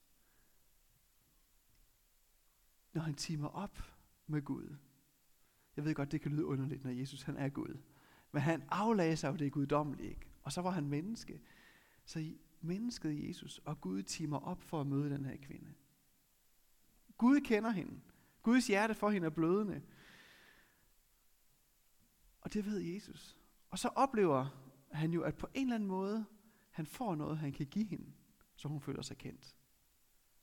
når 3.00 3.04
han 3.04 3.16
timer 3.16 3.48
op 3.48 3.84
med 4.28 4.42
Gud, 4.42 4.76
jeg 5.76 5.86
ved 5.86 5.96
godt, 5.96 6.12
det 6.12 6.22
kan 6.22 6.32
lyde 6.32 6.46
underligt, 6.46 6.84
når 6.84 6.92
Jesus 6.92 7.22
han 7.22 7.38
er 7.38 7.50
Gud, 7.50 7.78
men 8.32 8.42
han 8.42 8.64
aflagde 8.70 9.18
sig 9.18 9.32
jo 9.32 9.38
det 9.38 9.52
guddommelige, 9.52 10.10
ikke? 10.10 10.28
og 10.44 10.52
så 10.52 10.62
var 10.62 10.70
han 10.70 10.88
menneske. 10.88 11.42
Så 12.06 12.34
mennesket 12.62 13.28
Jesus 13.28 13.58
og 13.58 13.82
Gud 13.82 14.04
timer 14.04 14.38
op 14.38 14.62
for 14.62 14.82
at 14.82 14.88
møde 14.88 15.10
den 15.10 15.26
her 15.26 15.38
kvinde. 15.38 15.74
Gud 17.18 17.42
kender 17.42 17.70
hende. 17.70 18.02
Guds 18.44 18.68
hjerte 18.68 18.94
for 18.94 19.10
hende 19.10 19.26
er 19.26 19.30
blødende. 19.30 19.82
Og 22.42 22.54
det 22.54 22.66
ved 22.66 22.80
Jesus. 22.80 23.38
Og 23.70 23.80
så 23.80 23.88
oplever 23.88 24.48
han 24.92 25.14
jo, 25.14 25.22
at 25.22 25.36
på 25.36 25.48
en 25.54 25.62
eller 25.62 25.76
anden 25.76 25.90
måde, 25.90 26.26
han 26.72 26.86
får 26.86 27.16
noget, 27.16 27.38
han 27.38 27.52
kan 27.52 27.66
give 27.66 27.86
hende, 27.86 28.14
så 28.56 28.68
hun 28.68 28.82
føler 28.82 29.02
sig 29.02 29.18
kendt. 29.18 29.56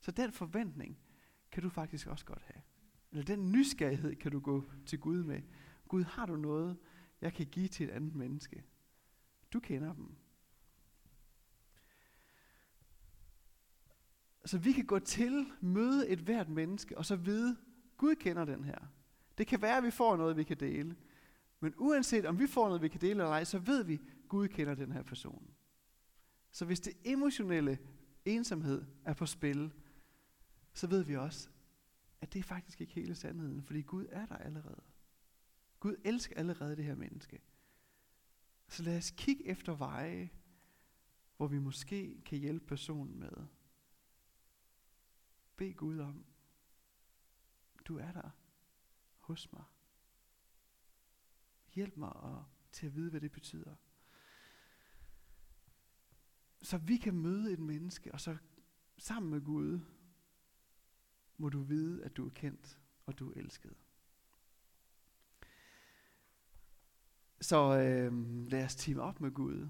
Så 0.01 0.11
den 0.11 0.33
forventning 0.33 0.99
kan 1.50 1.62
du 1.62 1.68
faktisk 1.68 2.06
også 2.06 2.24
godt 2.24 2.42
have. 2.42 2.62
Eller 3.11 3.24
den 3.24 3.52
nysgerrighed 3.52 4.14
kan 4.16 4.32
du 4.32 4.40
gå 4.40 4.64
til 4.87 5.00
Gud 5.00 5.22
med. 5.22 5.42
Gud, 5.88 6.02
har 6.04 6.26
du 6.26 6.37
noget, 6.37 6.78
jeg 7.20 7.32
kan 7.32 7.46
give 7.46 7.68
til 7.68 7.87
et 7.87 7.90
andet 7.90 8.14
menneske? 8.14 8.64
Du 9.52 9.61
kender 9.61 9.92
dem. 9.94 10.16
Så 14.44 14.59
vi 14.59 14.72
kan 14.72 14.87
gå 14.87 14.98
til, 14.98 15.46
møde 15.61 16.09
et 16.09 16.18
hvert 16.18 16.48
menneske, 16.48 16.98
og 16.98 17.06
så 17.06 17.16
vide, 17.16 17.56
Gud 17.96 18.14
kender 18.14 18.44
den 18.44 18.64
her. 18.64 18.78
Det 19.38 19.46
kan 19.46 19.62
være, 19.62 19.76
at 19.76 19.85
vi 19.85 19.90
får 19.90 20.16
noget, 20.16 20.37
vi 20.37 20.44
kan 20.44 20.61
dele. 20.61 20.96
Men 21.61 21.74
uanset 21.76 22.26
om 22.26 22.38
vi 22.38 22.46
får 22.46 22.66
noget, 22.66 22.82
vi 22.82 22.88
kan 22.88 23.00
dele 23.00 23.11
eller 23.11 23.26
ej, 23.26 23.44
så 23.44 23.59
ved 23.59 23.85
vi, 23.85 24.00
Gud 24.28 24.48
kender 24.48 24.74
den 24.74 24.92
her 24.92 25.02
person. 25.02 25.50
Så 26.52 26.64
hvis 26.64 26.80
det 26.80 26.92
emotionelle 27.04 27.78
ensomhed 28.24 28.85
er 29.04 29.14
på 29.14 29.26
spil, 29.26 29.72
så 30.77 30.87
ved 30.87 31.03
vi 31.03 31.17
også, 31.17 31.49
at 32.21 32.33
det 32.33 32.39
er 32.39 32.43
faktisk 32.43 32.81
ikke 32.81 32.95
hele 32.95 33.15
sandheden, 33.15 33.62
fordi 33.62 33.83
Gud 33.83 34.07
er 34.09 34.27
der 34.27 34.37
allerede. 34.37 34.83
Gud 35.81 35.97
elsker 36.05 36.37
allerede 36.37 36.77
det 36.77 36.85
her 36.85 36.95
menneske. 36.95 37.43
Så 38.69 38.83
lad 38.83 38.97
os 38.97 39.11
kigge 39.11 39.47
efter 39.47 39.75
veje, 39.75 40.31
hvor 41.37 41.47
vi 41.47 41.59
måske 41.59 42.23
kan 42.25 42.39
hjælpe 42.39 42.67
personen 42.67 43.19
med. 43.19 43.47
Bed 45.57 45.75
Gud 45.75 45.99
om, 45.99 46.25
du 47.85 47.99
er 47.99 48.12
der 48.12 48.31
hos 49.19 49.53
mig. 49.53 49.65
Hjælp 51.75 51.97
mig 51.97 52.12
at, 52.25 52.45
til 52.73 52.87
at 52.87 52.95
vide, 52.95 53.11
hvad 53.11 53.21
det 53.21 53.33
betyder. 53.33 53.75
Så 56.62 56.79
vi 56.79 56.97
kan 56.97 57.15
møde 57.15 57.53
et 57.53 57.61
menneske, 57.61 58.12
og 58.12 58.21
så 58.21 58.37
sammen 58.99 59.31
med 59.31 59.41
Gud, 59.41 59.81
må 61.38 61.49
du 61.49 61.62
vide, 61.62 62.05
at 62.05 62.16
du 62.16 62.27
er 62.27 62.31
kendt, 62.31 62.79
og 63.07 63.18
du 63.18 63.31
er 63.31 63.35
elsket. 63.37 63.77
Så 67.40 67.79
øh, 67.79 68.12
lad 68.49 68.64
os 68.64 68.77
team 68.77 68.99
op 68.99 69.20
med 69.20 69.31
Gud, 69.31 69.68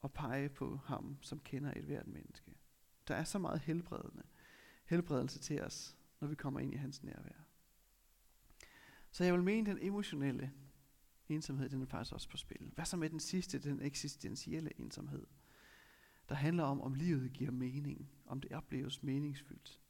og 0.00 0.12
pege 0.12 0.48
på 0.48 0.76
ham, 0.76 1.16
som 1.20 1.40
kender 1.40 1.72
et 1.76 1.84
hvert 1.84 2.06
menneske. 2.06 2.54
Der 3.08 3.14
er 3.14 3.24
så 3.24 3.38
meget 3.38 3.60
helbredende, 3.60 4.22
helbredelse 4.84 5.38
til 5.38 5.62
os, 5.62 5.96
når 6.20 6.28
vi 6.28 6.34
kommer 6.34 6.60
ind 6.60 6.74
i 6.74 6.76
hans 6.76 7.02
nærvær. 7.02 7.44
Så 9.10 9.24
jeg 9.24 9.34
vil 9.34 9.42
mene, 9.42 9.70
den 9.70 9.78
emotionelle 9.80 10.52
ensomhed, 11.28 11.68
den 11.68 11.82
er 11.82 11.86
faktisk 11.86 12.12
også 12.12 12.28
på 12.28 12.36
spil. 12.36 12.70
Hvad 12.74 12.84
så 12.84 12.96
med 12.96 13.10
den 13.10 13.20
sidste, 13.20 13.58
den 13.58 13.82
eksistentielle 13.82 14.80
ensomhed? 14.80 15.26
Der 16.28 16.34
handler 16.34 16.64
om, 16.64 16.80
om 16.80 16.94
livet 16.94 17.32
giver 17.32 17.50
mening, 17.50 18.10
om 18.28 18.40
det 18.40 18.52
opleves 18.52 19.02
meningsfyldt. 19.02 19.80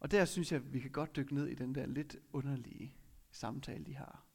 Og 0.00 0.10
der 0.10 0.24
synes 0.24 0.52
jeg, 0.52 0.60
at 0.60 0.72
vi 0.72 0.80
kan 0.80 0.90
godt 0.90 1.16
dykke 1.16 1.34
ned 1.34 1.46
i 1.46 1.54
den 1.54 1.74
der 1.74 1.86
lidt 1.86 2.16
underlige 2.32 2.96
samtale, 3.30 3.84
de 3.84 3.94
har. 3.94 4.26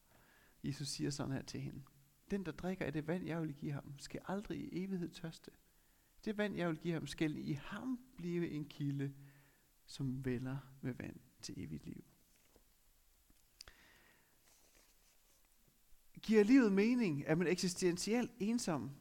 Jesus 0.63 0.87
siger 0.87 1.09
sådan 1.09 1.33
her 1.33 1.41
til 1.41 1.61
hende. 1.61 1.83
Den, 2.31 2.45
der 2.45 2.51
drikker 2.51 2.85
af 2.85 2.93
det 2.93 3.07
vand, 3.07 3.25
jeg 3.25 3.41
vil 3.41 3.53
give 3.53 3.71
ham, 3.71 3.99
skal 3.99 4.21
aldrig 4.27 4.59
i 4.59 4.83
evighed 4.83 5.09
tørste. 5.09 5.51
Det 6.25 6.37
vand, 6.37 6.55
jeg 6.55 6.69
vil 6.69 6.77
give 6.77 6.93
ham, 6.93 7.07
skal 7.07 7.37
i 7.37 7.53
ham 7.53 7.99
blive 8.17 8.49
en 8.49 8.65
kilde, 8.65 9.13
som 9.85 10.25
vælger 10.25 10.57
med 10.81 10.93
vand 10.93 11.19
til 11.41 11.63
evigt 11.63 11.85
liv. 11.85 12.03
Giver 16.21 16.43
livet 16.43 16.71
mening? 16.71 17.23
Er 17.25 17.35
man 17.35 17.47
eksistentielt 17.47 18.31
ensom? 18.39 18.91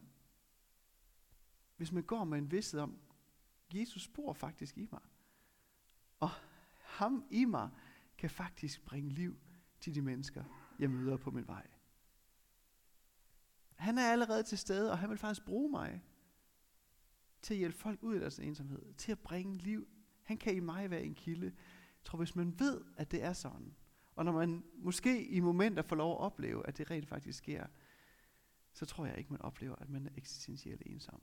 Hvis 1.77 1.93
man 1.93 2.03
går 2.03 2.25
med 2.25 2.39
en 2.39 2.51
vidsthed 2.51 2.81
om, 2.81 2.99
Jesus 3.75 4.09
bor 4.09 4.33
faktisk 4.33 4.79
i 4.79 4.89
mig. 4.93 5.01
Og 6.21 6.31
ham 6.83 7.25
i 7.31 7.45
mig 7.45 7.71
kan 8.19 8.31
faktisk 8.31 8.85
bringe 8.85 9.11
liv 9.11 9.37
til 9.81 9.95
de 9.95 10.03
mennesker, 10.03 10.45
jeg 10.79 10.91
møder 10.91 11.17
på 11.17 11.31
min 11.31 11.47
vej. 11.47 11.67
Han 13.77 13.99
er 13.99 14.13
allerede 14.13 14.43
til 14.43 14.59
stede, 14.59 14.91
og 14.93 14.99
han 14.99 15.11
vil 15.11 15.19
faktisk 15.19 15.47
bruge 15.47 15.71
mig 15.71 16.03
til 17.43 17.55
at 17.55 17.59
hjælpe 17.59 17.79
folk 17.79 18.03
ud 18.03 18.15
af 18.15 18.21
deres 18.21 18.39
ensomhed, 18.39 18.95
til 18.95 19.13
at 19.13 19.19
bringe 19.19 19.57
liv. 19.57 19.89
Han 20.23 20.39
kan 20.39 20.57
i 20.57 20.61
mig 20.61 20.91
være 20.91 21.05
en 21.05 21.15
kilde. 21.15 21.47
Jeg 21.47 22.05
tror, 22.05 22.19
hvis 22.19 22.37
man 22.37 22.61
ved, 22.61 22.85
at 22.97 23.11
det 23.11 23.23
er 23.23 23.33
sådan, 23.33 23.75
og 24.15 24.25
når 24.25 24.33
man 24.33 24.65
måske 24.75 25.27
i 25.27 25.41
momenter 25.41 25.83
får 25.83 25.97
lov 25.97 26.13
at 26.13 26.19
opleve, 26.19 26.67
at 26.67 26.79
det 26.79 26.91
rent 26.91 27.09
faktisk 27.09 27.39
sker, 27.39 27.67
så 28.73 28.87
tror 28.87 29.07
jeg 29.07 29.19
ikke, 29.19 29.33
man 29.33 29.43
oplever, 29.43 29.77
at 29.77 29.89
man 29.89 30.07
er 30.07 30.11
eksistentielt 30.17 30.83
ensom. 30.87 31.23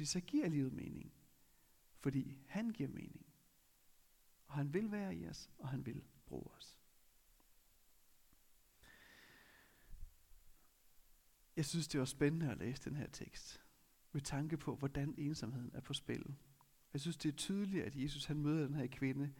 Fordi 0.00 0.06
så 0.08 0.20
giver 0.20 0.48
livet 0.48 0.72
mening. 0.72 1.12
Fordi 1.98 2.36
han 2.46 2.70
giver 2.70 2.88
mening. 2.88 3.26
Og 4.46 4.54
han 4.54 4.74
vil 4.74 4.90
være 4.90 5.16
i 5.16 5.28
os, 5.28 5.50
og 5.58 5.68
han 5.68 5.86
vil 5.86 6.04
bruge 6.26 6.50
os. 6.56 6.78
Jeg 11.56 11.64
synes, 11.64 11.88
det 11.88 12.00
var 12.00 12.06
spændende 12.06 12.50
at 12.50 12.58
læse 12.58 12.84
den 12.84 12.96
her 12.96 13.06
tekst. 13.06 13.64
Med 14.12 14.20
tanke 14.20 14.56
på, 14.56 14.76
hvordan 14.76 15.14
ensomheden 15.18 15.70
er 15.74 15.80
på 15.80 15.94
spil. 15.94 16.34
Jeg 16.92 17.00
synes, 17.00 17.16
det 17.16 17.28
er 17.32 17.36
tydeligt, 17.36 17.84
at 17.84 17.96
Jesus 17.96 18.24
han 18.24 18.42
møder 18.42 18.66
den 18.66 18.74
her 18.74 18.86
kvinde 18.86 19.34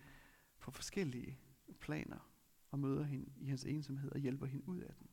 på 0.58 0.70
forskellige 0.70 1.38
planer. 1.80 2.30
Og 2.70 2.78
møder 2.78 3.04
hende 3.04 3.32
i 3.36 3.46
hans 3.46 3.64
ensomhed 3.64 4.12
og 4.12 4.18
hjælper 4.18 4.46
hende 4.46 4.68
ud 4.68 4.80
af 4.80 4.94
den. 4.94 5.08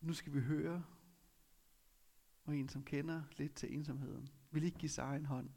Nu 0.00 0.12
skal 0.12 0.34
vi 0.34 0.40
høre, 0.40 0.84
og 2.44 2.56
en, 2.56 2.68
som 2.68 2.84
kender 2.84 3.22
lidt 3.36 3.54
til 3.54 3.74
ensomheden, 3.74 4.28
vil 4.50 4.64
ikke 4.64 4.78
give 4.78 4.90
sig 4.90 5.16
en 5.16 5.26
hånd. 5.26 5.50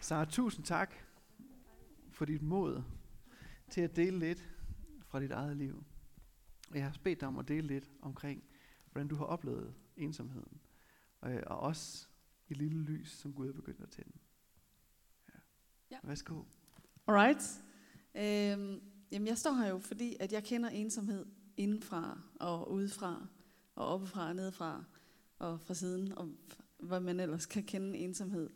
Sara, 0.00 0.24
tusind 0.24 0.64
tak 0.64 0.94
for 2.10 2.24
dit 2.24 2.42
mod 2.42 2.82
til 3.70 3.80
at 3.80 3.96
dele 3.96 4.18
lidt 4.18 4.48
fra 5.06 5.20
dit 5.20 5.30
eget 5.30 5.56
liv. 5.56 5.84
Og 6.70 6.76
jeg 6.76 6.84
har 6.84 6.96
bedt 7.04 7.20
dig 7.20 7.28
om 7.28 7.38
at 7.38 7.48
dele 7.48 7.66
lidt 7.66 7.90
omkring, 8.02 8.44
hvordan 8.92 9.08
du 9.08 9.16
har 9.16 9.24
oplevet 9.24 9.74
ensomheden. 9.96 10.60
Øh, 11.24 11.42
og 11.46 11.60
også 11.60 12.08
et 12.48 12.56
lille 12.56 12.82
lys, 12.82 13.10
som 13.10 13.32
Gud 13.32 13.48
er 13.48 13.52
begyndt 13.52 13.80
at 13.80 13.90
tænde. 13.90 14.18
Ja. 15.28 15.38
ja. 15.90 15.98
Værsgo. 16.02 16.42
Alright. 17.06 17.64
Øhm, 18.14 18.82
jamen 19.12 19.28
jeg 19.28 19.38
står 19.38 19.52
her 19.52 19.68
jo, 19.68 19.78
fordi 19.78 20.16
at 20.20 20.32
jeg 20.32 20.44
kender 20.44 20.68
ensomhed 20.68 21.26
indenfra 21.58 22.20
og 22.40 22.72
udefra, 22.72 23.26
og 23.74 23.86
oppefra 23.86 24.28
og 24.28 24.36
nedefra, 24.36 24.84
og 25.38 25.60
fra 25.60 25.74
siden, 25.74 26.12
og 26.12 26.28
hvad 26.78 27.00
man 27.00 27.20
ellers 27.20 27.46
kan 27.46 27.62
kende 27.62 27.98
ensomhed. 27.98 28.50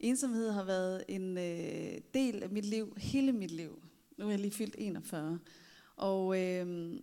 Ensomhed 0.00 0.50
har 0.50 0.64
været 0.64 1.04
en 1.08 1.38
øh, 1.38 2.00
del 2.14 2.42
af 2.42 2.50
mit 2.50 2.64
liv, 2.64 2.96
hele 2.96 3.32
mit 3.32 3.50
liv. 3.50 3.82
Nu 4.18 4.26
er 4.26 4.30
jeg 4.30 4.38
lige 4.38 4.50
fyldt 4.50 4.74
41. 4.78 5.38
Og 5.96 6.42
øh, 6.42 6.96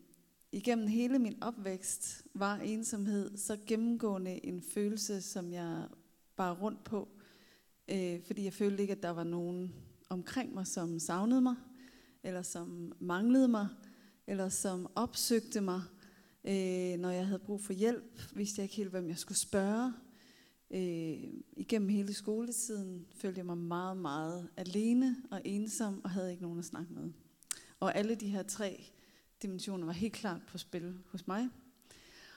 igennem 0.52 0.88
hele 0.88 1.20
min 1.20 1.44
opvækst 1.44 2.24
var 2.34 2.56
ensomhed 2.56 3.38
så 3.38 3.58
gennemgående 3.68 4.46
en 4.46 4.62
følelse, 4.62 5.22
som 5.22 5.54
jeg 5.54 5.88
bar 6.36 6.54
rundt 6.54 6.84
på. 6.84 7.10
Øh, 7.88 8.24
fordi 8.24 8.44
jeg 8.44 8.54
følte 8.54 8.82
ikke, 8.82 8.92
at 8.92 9.04
der 9.04 9.10
var 9.10 9.24
nogen 9.24 9.74
omkring 10.10 10.54
mig, 10.54 10.68
som 10.68 11.00
savnede 11.00 11.42
mig, 11.42 11.56
eller 12.24 12.42
som 12.42 12.94
manglede 13.00 13.48
mig, 13.48 13.68
eller 14.28 14.50
som 14.50 14.92
opsøgte 14.96 15.62
mig. 15.62 15.82
Øh, 16.46 17.00
når 17.00 17.10
jeg 17.10 17.28
havde 17.28 17.40
brug 17.40 17.62
for 17.62 17.74
hjælp, 17.74 18.22
vidste 18.36 18.60
jeg 18.60 18.64
ikke 18.64 18.76
helt, 18.76 18.90
hvem 18.90 19.08
jeg 19.08 19.18
skulle 19.18 19.38
spørge. 19.38 19.94
Øh, 20.72 21.24
igennem 21.58 21.90
hele 21.90 22.14
skoletiden 22.14 23.08
følte 23.16 23.38
jeg 23.38 23.46
mig 23.46 23.58
meget, 23.58 23.98
meget 23.98 24.50
alene 24.58 25.16
og 25.32 25.42
ensom, 25.46 26.02
og 26.04 26.10
havde 26.10 26.32
ikke 26.32 26.44
nogen 26.44 26.60
at 26.60 26.66
snakke 26.66 26.94
med. 26.94 27.12
Og 27.80 27.96
alle 27.96 28.16
de 28.16 28.28
her 28.28 28.44
tre 28.44 28.84
dimensioner 29.42 29.86
var 29.86 29.94
helt 29.94 30.14
klart 30.14 30.42
på 30.48 30.58
spil 30.58 30.98
hos 31.12 31.28
mig. 31.28 31.50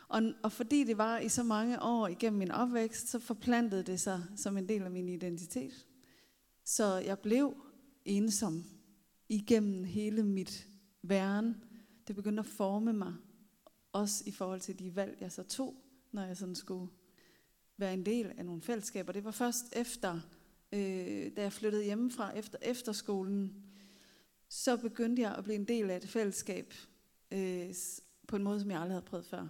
Og, 0.09 0.23
og 0.43 0.53
fordi 0.53 0.85
det 0.85 0.99
var 0.99 1.19
i 1.19 1.29
så 1.29 1.43
mange 1.43 1.83
år 1.83 2.09
igennem 2.09 2.39
min 2.39 2.51
opvækst, 2.51 3.09
så 3.09 3.19
forplantede 3.19 3.83
det 3.83 4.01
sig 4.01 4.25
som 4.37 4.57
en 4.59 4.69
del 4.69 4.83
af 4.83 4.91
min 4.91 5.09
identitet. 5.09 5.87
Så 6.65 6.97
jeg 6.97 7.19
blev 7.19 7.55
ensom 8.05 8.65
igennem 9.29 9.85
hele 9.85 10.23
mit 10.23 10.69
væren. 11.03 11.63
Det 12.09 12.17
begyndte 12.17 12.41
at 12.41 12.47
forme 12.47 12.93
mig, 12.93 13.15
også 13.93 14.25
i 14.27 14.31
forhold 14.31 14.61
til 14.61 14.79
de 14.79 14.97
valg, 14.97 15.17
jeg 15.21 15.33
så 15.33 15.43
tog, 15.43 15.75
når 16.13 16.23
jeg 16.23 16.37
sådan 16.37 16.55
skulle 16.55 16.91
være 17.77 17.95
en 17.95 18.07
del 18.07 18.33
af 18.39 18.45
nogle 18.45 18.63
fællesskaber. 18.63 19.13
Det 19.13 19.25
var 19.25 19.31
først 19.31 19.77
efter, 19.77 20.21
øh, 20.73 21.37
da 21.37 21.43
jeg 21.43 21.53
flyttede 21.53 21.85
hjemmefra 21.85 22.37
efter 22.37 22.59
efterskolen, 22.63 23.63
så 24.49 24.77
begyndte 24.77 25.23
jeg 25.23 25.35
at 25.35 25.45
blive 25.45 25.57
en 25.57 25.69
del 25.69 25.91
af 25.91 25.97
et 25.97 26.09
fællesskab 26.09 26.75
øh, 27.31 27.75
på 28.29 28.37
en 28.37 28.43
måde, 28.43 28.61
som 28.61 28.71
jeg 28.71 28.81
aldrig 28.81 28.95
havde 28.95 29.07
prøvet 29.07 29.27
før, 29.27 29.47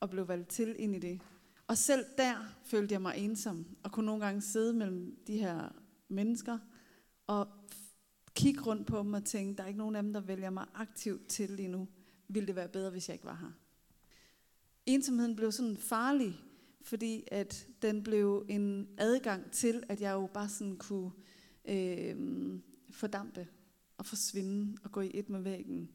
og 0.00 0.10
blev 0.10 0.28
valgt 0.28 0.48
til 0.48 0.76
ind 0.78 0.96
i 0.96 0.98
det. 0.98 1.20
Og 1.66 1.78
selv 1.78 2.04
der 2.18 2.54
følte 2.64 2.92
jeg 2.92 3.02
mig 3.02 3.14
ensom, 3.16 3.66
og 3.82 3.92
kunne 3.92 4.06
nogle 4.06 4.24
gange 4.24 4.40
sidde 4.40 4.72
mellem 4.72 5.16
de 5.26 5.38
her 5.38 5.68
mennesker, 6.08 6.58
og 7.26 7.48
kigge 8.38 8.60
rundt 8.60 8.86
på 8.86 8.98
dem 8.98 9.12
og 9.12 9.24
tænke, 9.24 9.56
der 9.56 9.62
er 9.62 9.66
ikke 9.66 9.78
nogen 9.78 9.96
af 9.96 10.02
dem, 10.02 10.12
der 10.12 10.20
vælger 10.20 10.50
mig 10.50 10.66
aktivt 10.74 11.28
til 11.28 11.50
lige 11.50 11.68
nu. 11.68 11.88
Ville 12.28 12.46
det 12.46 12.56
være 12.56 12.68
bedre, 12.68 12.90
hvis 12.90 13.08
jeg 13.08 13.14
ikke 13.14 13.26
var 13.26 13.34
her? 13.34 13.52
Ensomheden 14.86 15.36
blev 15.36 15.52
sådan 15.52 15.76
farlig, 15.76 16.40
fordi 16.82 17.24
at 17.30 17.66
den 17.82 18.02
blev 18.02 18.46
en 18.48 18.88
adgang 18.98 19.50
til, 19.50 19.82
at 19.88 20.00
jeg 20.00 20.12
jo 20.12 20.28
bare 20.34 20.48
sådan 20.48 20.76
kunne 20.76 21.10
øh, 21.64 22.16
fordampe 22.90 23.48
og 23.98 24.06
forsvinde 24.06 24.78
og 24.84 24.92
gå 24.92 25.00
i 25.00 25.10
et 25.14 25.28
med 25.28 25.40
væggen, 25.40 25.90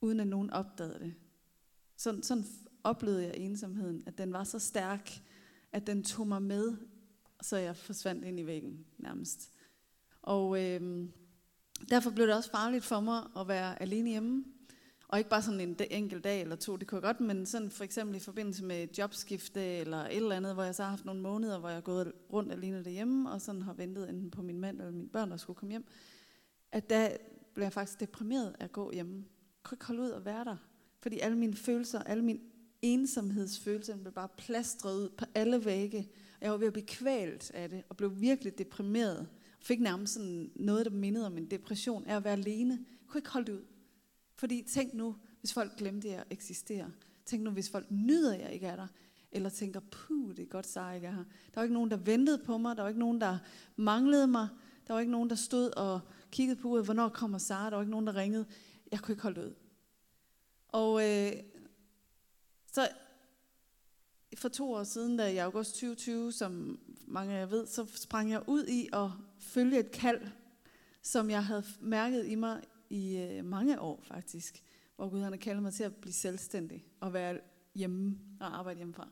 uden 0.00 0.20
at 0.20 0.26
nogen 0.26 0.50
opdagede 0.50 0.98
det. 0.98 1.14
Sådan, 1.96 2.22
sådan 2.22 2.44
oplevede 2.84 3.24
jeg 3.24 3.36
ensomheden, 3.36 4.02
at 4.06 4.18
den 4.18 4.32
var 4.32 4.44
så 4.44 4.58
stærk, 4.58 5.10
at 5.72 5.86
den 5.86 6.02
tog 6.02 6.26
mig 6.26 6.42
med, 6.42 6.76
så 7.42 7.56
jeg 7.56 7.76
forsvandt 7.76 8.24
ind 8.24 8.40
i 8.40 8.46
væggen 8.46 8.86
nærmest. 8.98 9.52
Og 10.22 10.64
øh, 10.64 11.08
derfor 11.90 12.10
blev 12.10 12.26
det 12.26 12.34
også 12.34 12.50
farligt 12.50 12.84
for 12.84 13.00
mig 13.00 13.22
at 13.38 13.48
være 13.48 13.82
alene 13.82 14.10
hjemme. 14.10 14.44
Og 15.08 15.18
ikke 15.18 15.30
bare 15.30 15.42
sådan 15.42 15.60
en 15.60 15.76
enkelt 15.90 16.24
dag 16.24 16.40
eller 16.40 16.56
to, 16.56 16.76
det 16.76 16.88
kunne 16.88 16.96
jeg 16.96 17.02
godt, 17.02 17.20
men 17.20 17.46
sådan 17.46 17.70
for 17.70 17.84
eksempel 17.84 18.16
i 18.16 18.20
forbindelse 18.20 18.64
med 18.64 18.88
jobskifte 18.98 19.60
eller 19.60 19.98
et 19.98 20.16
eller 20.16 20.36
andet, 20.36 20.54
hvor 20.54 20.62
jeg 20.62 20.74
så 20.74 20.82
har 20.82 20.90
haft 20.90 21.04
nogle 21.04 21.20
måneder, 21.20 21.58
hvor 21.58 21.68
jeg 21.68 21.76
har 21.76 21.80
gået 21.80 22.12
rundt 22.32 22.52
alene 22.52 22.84
derhjemme, 22.84 23.30
og 23.30 23.40
sådan 23.40 23.62
har 23.62 23.72
ventet 23.72 24.08
enten 24.08 24.30
på 24.30 24.42
min 24.42 24.60
mand 24.60 24.78
eller 24.78 24.92
mine 24.92 25.08
børn, 25.08 25.30
der 25.30 25.36
skulle 25.36 25.56
komme 25.56 25.70
hjem, 25.70 25.84
at 26.72 26.90
der 26.90 27.08
blev 27.54 27.64
jeg 27.64 27.72
faktisk 27.72 28.00
deprimeret 28.00 28.56
af 28.60 28.64
at 28.64 28.72
gå 28.72 28.92
hjemme. 28.92 29.14
Jeg 29.16 29.62
kunne 29.62 29.76
ikke 29.76 29.86
holde 29.86 30.02
ud 30.02 30.08
og 30.08 30.24
være 30.24 30.44
der, 30.44 30.56
fordi 31.02 31.18
alle 31.18 31.38
mine 31.38 31.56
følelser, 31.56 32.02
alle 32.02 32.24
mine 32.24 32.40
ensomhedsfølelser 32.82 33.96
blev 33.96 34.12
bare 34.12 34.28
plastret 34.38 34.94
ud 34.94 35.08
på 35.08 35.24
alle 35.34 35.64
vægge. 35.64 36.08
Jeg 36.40 36.50
var 36.50 36.56
ved 36.56 36.66
at 36.66 36.72
blive 36.72 36.86
kvalt 36.86 37.50
af 37.50 37.68
det, 37.68 37.82
og 37.88 37.96
blev 37.96 38.20
virkelig 38.20 38.58
deprimeret. 38.58 39.28
Fik 39.66 39.80
nærmest 39.80 40.12
sådan 40.12 40.50
noget, 40.54 40.86
der 40.86 40.92
mindede 40.92 41.26
om 41.26 41.38
en 41.38 41.50
depression 41.50 42.06
af 42.06 42.16
at 42.16 42.24
være 42.24 42.32
alene. 42.32 42.72
Jeg 42.72 43.08
kunne 43.08 43.18
ikke 43.18 43.30
holde 43.30 43.52
det 43.52 43.58
ud. 43.58 43.64
Fordi 44.34 44.62
tænk 44.62 44.94
nu, 44.94 45.16
hvis 45.40 45.52
folk 45.52 45.76
glemte, 45.76 46.08
at 46.08 46.14
jeg 46.14 46.24
eksisterer. 46.30 46.90
Tænk 47.24 47.42
nu, 47.42 47.50
hvis 47.50 47.70
folk 47.70 47.90
nyder, 47.90 48.34
at 48.34 48.40
jeg 48.40 48.52
ikke 48.52 48.66
er 48.66 48.76
der. 48.76 48.86
Eller 49.32 49.50
tænker, 49.50 49.80
puh, 49.80 50.36
det 50.36 50.42
er 50.42 50.46
godt, 50.46 50.66
så 50.66 50.80
jeg 50.80 50.94
ikke 50.94 51.06
er 51.06 51.12
her. 51.12 51.24
Der 51.24 51.52
var 51.54 51.62
ikke 51.62 51.74
nogen, 51.74 51.90
der 51.90 51.96
ventede 51.96 52.38
på 52.38 52.58
mig. 52.58 52.76
Der 52.76 52.82
var 52.82 52.88
ikke 52.88 53.00
nogen, 53.00 53.20
der 53.20 53.38
manglede 53.76 54.26
mig. 54.26 54.48
Der 54.86 54.92
var 54.92 55.00
ikke 55.00 55.12
nogen, 55.12 55.30
der 55.30 55.36
stod 55.36 55.70
og 55.76 56.00
kiggede 56.30 56.60
på 56.60 56.82
hvornår 56.82 57.08
kommer 57.08 57.38
Sara. 57.38 57.70
Der 57.70 57.76
var 57.76 57.82
ikke 57.82 57.90
nogen, 57.90 58.06
der 58.06 58.16
ringede. 58.16 58.46
Jeg 58.92 59.00
kunne 59.00 59.12
ikke 59.12 59.22
holde 59.22 59.40
det 59.40 59.46
ud. 59.46 59.54
Og 60.68 61.02
øh, 61.02 61.32
så 62.72 62.88
for 64.36 64.48
to 64.48 64.72
år 64.72 64.84
siden, 64.84 65.16
da 65.16 65.28
i 65.28 65.36
august 65.36 65.70
2020, 65.70 66.32
som 66.32 66.78
mange 67.06 67.34
af 67.34 67.40
jer 67.40 67.46
ved, 67.46 67.66
så 67.66 67.86
sprang 67.94 68.30
jeg 68.30 68.42
ud 68.46 68.66
i 68.66 68.88
at 68.92 69.10
følge 69.46 69.78
et 69.78 69.90
kald, 69.90 70.20
som 71.02 71.30
jeg 71.30 71.44
havde 71.44 71.64
mærket 71.80 72.26
i 72.26 72.34
mig 72.34 72.62
i 72.90 73.16
øh, 73.16 73.44
mange 73.44 73.80
år 73.80 74.02
faktisk, 74.02 74.62
hvor 74.96 75.08
Gud 75.08 75.20
han 75.20 75.32
har 75.32 75.38
kaldet 75.38 75.62
mig 75.62 75.72
til 75.72 75.84
at 75.84 75.94
blive 75.96 76.12
selvstændig 76.12 76.84
og 77.00 77.12
være 77.12 77.38
hjemme 77.74 78.18
og 78.40 78.58
arbejde 78.58 78.76
hjemmefra. 78.76 79.08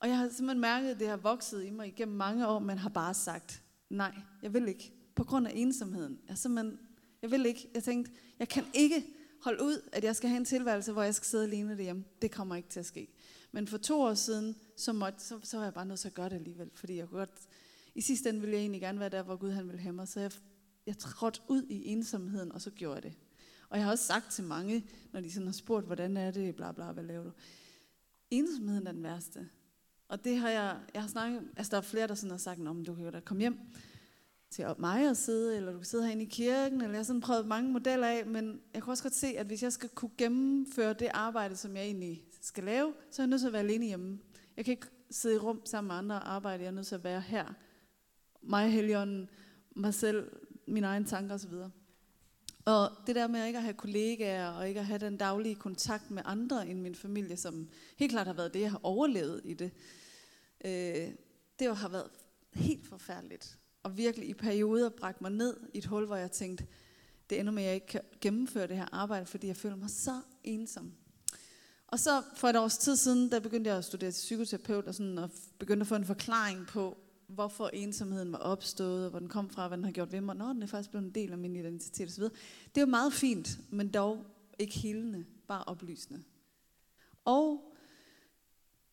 Og 0.00 0.08
jeg 0.08 0.18
har 0.18 0.28
simpelthen 0.28 0.60
mærket, 0.60 0.90
at 0.90 0.98
det 0.98 1.08
har 1.08 1.16
vokset 1.16 1.64
i 1.64 1.70
mig 1.70 1.86
igennem 1.86 2.16
mange 2.16 2.48
år, 2.48 2.58
men 2.58 2.78
har 2.78 2.88
bare 2.88 3.14
sagt, 3.14 3.62
nej, 3.90 4.14
jeg 4.42 4.54
vil 4.54 4.68
ikke. 4.68 4.92
På 5.14 5.24
grund 5.24 5.46
af 5.46 5.52
ensomheden. 5.54 6.18
Jeg, 6.28 6.38
simpelthen, 6.38 6.78
jeg 7.22 7.30
vil 7.30 7.46
ikke. 7.46 7.70
Jeg 7.74 7.82
tænkte, 7.82 8.12
jeg 8.38 8.48
kan 8.48 8.64
ikke 8.74 9.06
holde 9.42 9.62
ud, 9.62 9.88
at 9.92 10.04
jeg 10.04 10.16
skal 10.16 10.28
have 10.28 10.38
en 10.38 10.44
tilværelse, 10.44 10.92
hvor 10.92 11.02
jeg 11.02 11.14
skal 11.14 11.26
sidde 11.26 11.44
alene 11.44 11.76
derhjemme. 11.76 12.04
Det 12.22 12.30
kommer 12.30 12.56
ikke 12.56 12.68
til 12.68 12.80
at 12.80 12.86
ske. 12.86 13.08
Men 13.52 13.66
for 13.66 13.78
to 13.78 14.00
år 14.00 14.14
siden, 14.14 14.56
så, 14.76 14.92
måtte, 14.92 15.24
så, 15.24 15.40
så 15.42 15.56
var 15.56 15.64
jeg 15.64 15.74
bare 15.74 15.86
nødt 15.86 16.00
til 16.00 16.08
at 16.08 16.14
gøre 16.14 16.28
det 16.28 16.36
alligevel. 16.36 16.70
Fordi 16.74 16.96
jeg 16.96 17.08
kunne 17.08 17.18
godt, 17.18 17.40
i 17.98 18.00
sidste 18.00 18.28
ende 18.28 18.40
ville 18.40 18.54
jeg 18.54 18.60
egentlig 18.60 18.80
gerne 18.80 19.00
være 19.00 19.08
der, 19.08 19.22
hvor 19.22 19.36
Gud 19.36 19.50
han 19.50 19.66
ville 19.66 19.80
have 19.80 19.92
mig. 19.92 20.08
Så 20.08 20.20
jeg 20.20 20.32
jeg 20.88 20.98
trådte 20.98 21.40
ud 21.48 21.62
i 21.68 21.86
ensomheden, 21.86 22.52
og 22.52 22.60
så 22.60 22.70
gjorde 22.70 22.94
jeg 22.94 23.02
det. 23.02 23.12
Og 23.68 23.76
jeg 23.76 23.84
har 23.84 23.92
også 23.92 24.04
sagt 24.04 24.30
til 24.30 24.44
mange, 24.44 24.86
når 25.12 25.20
de 25.20 25.32
sådan 25.32 25.46
har 25.46 25.52
spurgt, 25.52 25.86
hvordan 25.86 26.16
er 26.16 26.30
det, 26.30 26.56
bla 26.56 26.72
bla, 26.72 26.92
hvad 26.92 27.04
laver 27.04 27.24
du? 27.24 27.30
Ensomheden 28.30 28.86
er 28.86 28.92
den 28.92 29.02
værste. 29.02 29.48
Og 30.08 30.24
det 30.24 30.36
har 30.36 30.48
jeg, 30.48 30.76
jeg 30.94 31.02
har 31.02 31.08
snakket, 31.08 31.42
altså 31.56 31.70
der 31.70 31.76
er 31.76 31.80
flere, 31.80 32.06
der 32.06 32.14
sådan 32.14 32.30
har 32.30 32.38
sagt, 32.38 32.60
om 32.60 32.84
du 32.84 32.94
kan 32.94 33.04
jo 33.04 33.10
da 33.10 33.20
komme 33.20 33.40
hjem 33.40 33.58
til 34.50 34.66
mig 34.78 35.10
og 35.10 35.16
sidde, 35.16 35.56
eller 35.56 35.72
du 35.72 35.78
kan 35.78 35.84
sidde 35.84 36.04
herinde 36.04 36.22
i 36.22 36.28
kirken, 36.28 36.80
eller 36.80 36.90
jeg 36.92 36.98
har 36.98 37.04
sådan 37.04 37.20
prøvet 37.20 37.46
mange 37.46 37.72
modeller 37.72 38.06
af, 38.06 38.26
men 38.26 38.60
jeg 38.74 38.82
kan 38.82 38.90
også 38.90 39.02
godt 39.02 39.14
se, 39.14 39.26
at 39.26 39.46
hvis 39.46 39.62
jeg 39.62 39.72
skal 39.72 39.88
kunne 39.88 40.10
gennemføre 40.18 40.92
det 40.92 41.08
arbejde, 41.14 41.56
som 41.56 41.76
jeg 41.76 41.84
egentlig 41.84 42.24
skal 42.40 42.64
lave, 42.64 42.94
så 43.10 43.22
er 43.22 43.24
jeg 43.24 43.30
nødt 43.30 43.40
til 43.40 43.46
at 43.46 43.52
være 43.52 43.62
alene 43.62 43.86
hjemme. 43.86 44.18
Jeg 44.56 44.64
kan 44.64 44.72
ikke 44.72 44.86
sidde 45.10 45.34
i 45.34 45.38
rum 45.38 45.60
sammen 45.64 45.88
med 45.88 45.96
andre 45.96 46.16
og 46.16 46.34
arbejde, 46.34 46.62
jeg 46.62 46.68
er 46.68 46.74
nødt 46.74 46.86
til 46.86 46.94
at 46.94 47.04
være 47.04 47.20
her. 47.20 47.54
Mig, 48.42 48.72
Helion, 48.72 49.28
mig 49.76 49.94
selv, 49.94 50.30
mine 50.66 50.86
egne 50.86 51.04
tanker 51.04 51.34
osv. 51.34 51.52
Og 52.64 52.90
det 53.06 53.14
der 53.14 53.26
med 53.26 53.46
ikke 53.46 53.56
at 53.56 53.62
have 53.62 53.74
kollegaer 53.74 54.48
og 54.48 54.68
ikke 54.68 54.80
at 54.80 54.86
have 54.86 54.98
den 54.98 55.16
daglige 55.16 55.54
kontakt 55.54 56.10
med 56.10 56.22
andre 56.24 56.68
end 56.68 56.80
min 56.80 56.94
familie, 56.94 57.36
som 57.36 57.68
helt 57.96 58.12
klart 58.12 58.26
har 58.26 58.34
været 58.34 58.54
det, 58.54 58.60
jeg 58.60 58.70
har 58.70 58.80
overlevet 58.82 59.40
i 59.44 59.54
det, 59.54 59.70
øh, 60.64 61.10
det 61.58 61.76
har 61.76 61.88
været 61.88 62.10
helt 62.52 62.86
forfærdeligt. 62.86 63.58
Og 63.82 63.96
virkelig 63.96 64.28
i 64.28 64.34
perioder 64.34 64.88
bragt 64.88 65.20
mig 65.20 65.30
ned 65.30 65.56
i 65.74 65.78
et 65.78 65.86
hul, 65.86 66.06
hvor 66.06 66.16
jeg 66.16 66.30
tænkte, 66.30 66.66
det 67.30 67.40
ender 67.40 67.52
med, 67.52 67.62
at 67.62 67.66
jeg 67.66 67.74
ikke 67.74 67.86
kan 67.86 68.00
gennemføre 68.20 68.66
det 68.66 68.76
her 68.76 68.86
arbejde, 68.92 69.26
fordi 69.26 69.46
jeg 69.46 69.56
føler 69.56 69.76
mig 69.76 69.90
så 69.90 70.20
ensom. 70.44 70.92
Og 71.86 71.98
så 71.98 72.22
for 72.34 72.48
et 72.48 72.56
års 72.56 72.78
tid 72.78 72.96
siden, 72.96 73.30
der 73.30 73.40
begyndte 73.40 73.70
jeg 73.70 73.78
at 73.78 73.84
studere 73.84 74.10
til 74.10 74.20
psykoterapeut, 74.20 74.86
og, 74.86 74.94
sådan, 74.94 75.18
og 75.18 75.30
begyndte 75.58 75.82
at 75.82 75.86
få 75.86 75.94
en 75.94 76.04
forklaring 76.04 76.66
på, 76.66 76.98
hvorfor 77.28 77.68
ensomheden 77.68 78.32
var 78.32 78.38
opstået, 78.38 79.04
og 79.04 79.10
hvor 79.10 79.18
den 79.18 79.28
kom 79.28 79.50
fra, 79.50 79.68
hvad 79.68 79.78
den 79.78 79.84
har 79.84 79.92
gjort 79.92 80.12
ved 80.12 80.20
mig. 80.20 80.36
Nå, 80.36 80.48
den 80.48 80.62
er 80.62 80.66
faktisk 80.66 80.90
blevet 80.90 81.06
en 81.06 81.14
del 81.14 81.32
af 81.32 81.38
min 81.38 81.56
identitet 81.56 82.08
osv. 82.08 82.22
Det 82.24 82.76
er 82.76 82.80
jo 82.80 82.86
meget 82.86 83.12
fint, 83.12 83.60
men 83.70 83.88
dog 83.88 84.26
ikke 84.58 84.78
helende, 84.78 85.24
bare 85.48 85.64
oplysende. 85.64 86.22
Og 87.24 87.74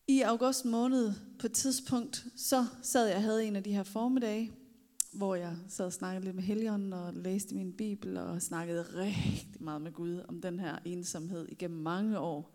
i 0.08 0.20
august 0.20 0.64
måned 0.64 1.12
på 1.38 1.46
et 1.46 1.52
tidspunkt, 1.52 2.26
så 2.36 2.66
sad 2.82 3.06
jeg 3.06 3.16
og 3.16 3.22
havde 3.22 3.44
en 3.44 3.56
af 3.56 3.62
de 3.62 3.72
her 3.72 3.82
formiddage, 3.82 4.52
hvor 5.12 5.34
jeg 5.34 5.56
sad 5.68 5.86
og 5.86 5.92
snakkede 5.92 6.24
lidt 6.24 6.36
med 6.36 6.44
Helion 6.44 6.92
og 6.92 7.14
læste 7.14 7.54
min 7.54 7.72
bibel 7.72 8.16
og 8.16 8.42
snakkede 8.42 8.82
rigtig 8.82 9.62
meget 9.62 9.82
med 9.82 9.92
Gud 9.92 10.20
om 10.28 10.40
den 10.40 10.60
her 10.60 10.78
ensomhed 10.84 11.46
igennem 11.48 11.80
mange 11.80 12.18
år. 12.18 12.54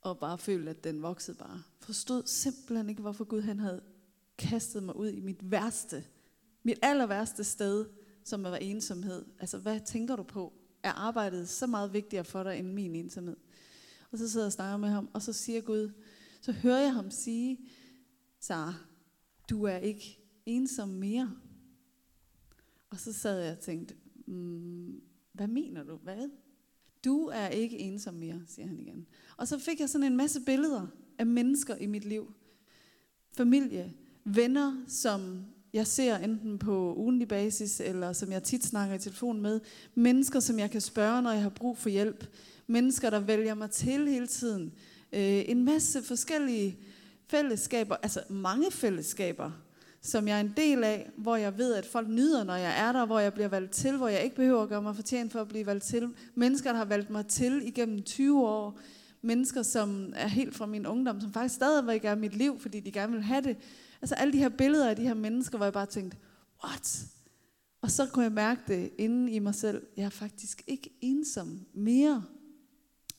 Og 0.00 0.18
bare 0.18 0.38
følte, 0.38 0.70
at 0.70 0.84
den 0.84 1.02
voksede 1.02 1.36
bare. 1.36 1.62
Forstod 1.80 2.22
simpelthen 2.26 2.88
ikke, 2.88 3.02
hvorfor 3.02 3.24
Gud 3.24 3.40
han 3.40 3.58
havde 3.58 3.82
kastede 4.38 4.84
mig 4.84 4.96
ud 4.96 5.08
i 5.08 5.20
mit 5.20 5.50
værste, 5.50 6.04
mit 6.62 6.78
aller 6.82 7.06
værste 7.06 7.44
sted, 7.44 7.86
som 8.24 8.42
var 8.42 8.56
ensomhed. 8.56 9.24
Altså, 9.38 9.58
hvad 9.58 9.80
tænker 9.80 10.16
du 10.16 10.22
på? 10.22 10.52
Er 10.82 10.92
arbejdet 10.92 11.48
så 11.48 11.66
meget 11.66 11.92
vigtigere 11.92 12.24
for 12.24 12.42
dig 12.42 12.58
end 12.58 12.72
min 12.72 12.94
ensomhed? 12.94 13.36
Og 14.10 14.18
så 14.18 14.28
sidder 14.28 14.44
jeg 14.44 14.48
og 14.48 14.52
snakker 14.52 14.76
med 14.76 14.88
ham, 14.88 15.08
og 15.12 15.22
så 15.22 15.32
siger 15.32 15.60
Gud, 15.60 15.90
så 16.40 16.52
hører 16.52 16.80
jeg 16.80 16.94
ham 16.94 17.10
sige, 17.10 17.58
Sara, 18.40 18.74
du 19.50 19.62
er 19.64 19.76
ikke 19.76 20.18
ensom 20.46 20.88
mere. 20.88 21.32
Og 22.90 23.00
så 23.00 23.12
sad 23.12 23.40
jeg 23.40 23.52
og 23.52 23.60
tænkte, 23.60 23.94
mm, 24.26 25.00
hvad 25.32 25.46
mener 25.46 25.84
du? 25.84 25.96
Hvad? 25.96 26.30
Du 27.04 27.26
er 27.26 27.48
ikke 27.48 27.78
ensom 27.78 28.14
mere, 28.14 28.42
siger 28.46 28.66
han 28.66 28.80
igen. 28.80 29.06
Og 29.36 29.48
så 29.48 29.58
fik 29.58 29.80
jeg 29.80 29.90
sådan 29.90 30.06
en 30.06 30.16
masse 30.16 30.40
billeder 30.40 30.86
af 31.18 31.26
mennesker 31.26 31.76
i 31.76 31.86
mit 31.86 32.04
liv. 32.04 32.32
Familie, 33.32 33.94
venner, 34.26 34.72
som 34.88 35.44
jeg 35.72 35.86
ser 35.86 36.16
enten 36.16 36.58
på 36.58 36.94
ugenlig 36.96 37.28
basis, 37.28 37.80
eller 37.80 38.12
som 38.12 38.32
jeg 38.32 38.42
tit 38.42 38.64
snakker 38.64 38.94
i 38.94 38.98
telefon 38.98 39.40
med. 39.40 39.60
Mennesker, 39.94 40.40
som 40.40 40.58
jeg 40.58 40.70
kan 40.70 40.80
spørge, 40.80 41.22
når 41.22 41.30
jeg 41.32 41.42
har 41.42 41.48
brug 41.48 41.78
for 41.78 41.88
hjælp. 41.88 42.26
Mennesker, 42.66 43.10
der 43.10 43.20
vælger 43.20 43.54
mig 43.54 43.70
til 43.70 44.08
hele 44.08 44.26
tiden. 44.26 44.72
Øh, 45.12 45.42
en 45.46 45.64
masse 45.64 46.02
forskellige 46.02 46.78
fællesskaber, 47.28 47.96
altså 48.02 48.20
mange 48.28 48.70
fællesskaber, 48.70 49.50
som 50.02 50.28
jeg 50.28 50.36
er 50.36 50.40
en 50.40 50.54
del 50.56 50.84
af, 50.84 51.10
hvor 51.16 51.36
jeg 51.36 51.58
ved, 51.58 51.74
at 51.74 51.86
folk 51.86 52.08
nyder, 52.08 52.44
når 52.44 52.54
jeg 52.56 52.88
er 52.88 52.92
der, 52.92 53.06
hvor 53.06 53.18
jeg 53.18 53.32
bliver 53.32 53.48
valgt 53.48 53.72
til, 53.72 53.96
hvor 53.96 54.08
jeg 54.08 54.22
ikke 54.24 54.36
behøver 54.36 54.62
at 54.62 54.68
gøre 54.68 54.82
mig 54.82 54.96
fortjent 54.96 55.32
for 55.32 55.40
at 55.40 55.48
blive 55.48 55.66
valgt 55.66 55.84
til. 55.84 56.08
Mennesker, 56.34 56.70
der 56.70 56.78
har 56.78 56.84
valgt 56.84 57.10
mig 57.10 57.26
til 57.26 57.68
igennem 57.68 58.02
20 58.02 58.46
år. 58.46 58.78
Mennesker, 59.22 59.62
som 59.62 60.12
er 60.16 60.28
helt 60.28 60.54
fra 60.54 60.66
min 60.66 60.86
ungdom, 60.86 61.20
som 61.20 61.32
faktisk 61.32 61.54
stadigvæk 61.54 62.04
er 62.04 62.14
mit 62.14 62.36
liv, 62.36 62.60
fordi 62.60 62.80
de 62.80 62.92
gerne 62.92 63.12
vil 63.12 63.22
have 63.22 63.42
det. 63.42 63.56
Altså 64.06 64.14
alle 64.14 64.32
de 64.32 64.38
her 64.38 64.48
billeder 64.48 64.88
af 64.88 64.96
de 64.96 65.02
her 65.02 65.14
mennesker, 65.14 65.56
hvor 65.56 65.66
jeg 65.66 65.72
bare 65.72 65.86
tænkte, 65.86 66.16
what? 66.64 67.06
Og 67.80 67.90
så 67.90 68.06
kunne 68.06 68.22
jeg 68.22 68.32
mærke 68.32 68.60
det 68.66 68.90
inden 68.98 69.28
i 69.28 69.38
mig 69.38 69.54
selv. 69.54 69.86
Jeg 69.96 70.04
er 70.04 70.10
faktisk 70.10 70.62
ikke 70.66 70.98
ensom 71.00 71.60
mere. 71.74 72.24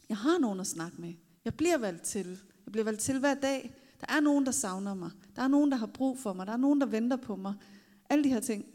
Jeg 0.10 0.18
har 0.18 0.38
nogen 0.40 0.60
at 0.60 0.68
snakke 0.68 1.02
med. 1.02 1.14
Jeg 1.46 1.54
bliver 1.54 1.78
valgt 1.78 2.04
til. 2.04 2.40
Jeg 2.66 2.72
bliver 2.72 2.84
valgt 2.84 3.02
til 3.02 3.20
hver 3.20 3.34
dag. 3.34 3.76
Der 4.02 4.14
er 4.16 4.20
nogen, 4.20 4.46
der 4.46 4.52
savner 4.52 4.94
mig. 4.94 5.12
Der 5.36 5.42
er 5.42 5.48
nogen, 5.48 5.72
der 5.72 5.78
har 5.78 5.86
brug 5.86 6.20
for 6.20 6.34
mig. 6.34 6.48
Der 6.48 6.54
er 6.54 6.58
nogen, 6.58 6.82
der 6.82 6.88
venter 6.88 7.18
på 7.18 7.36
mig. 7.36 7.54
Alle 8.10 8.24
de 8.24 8.30
her 8.30 8.40
ting. 8.40 8.66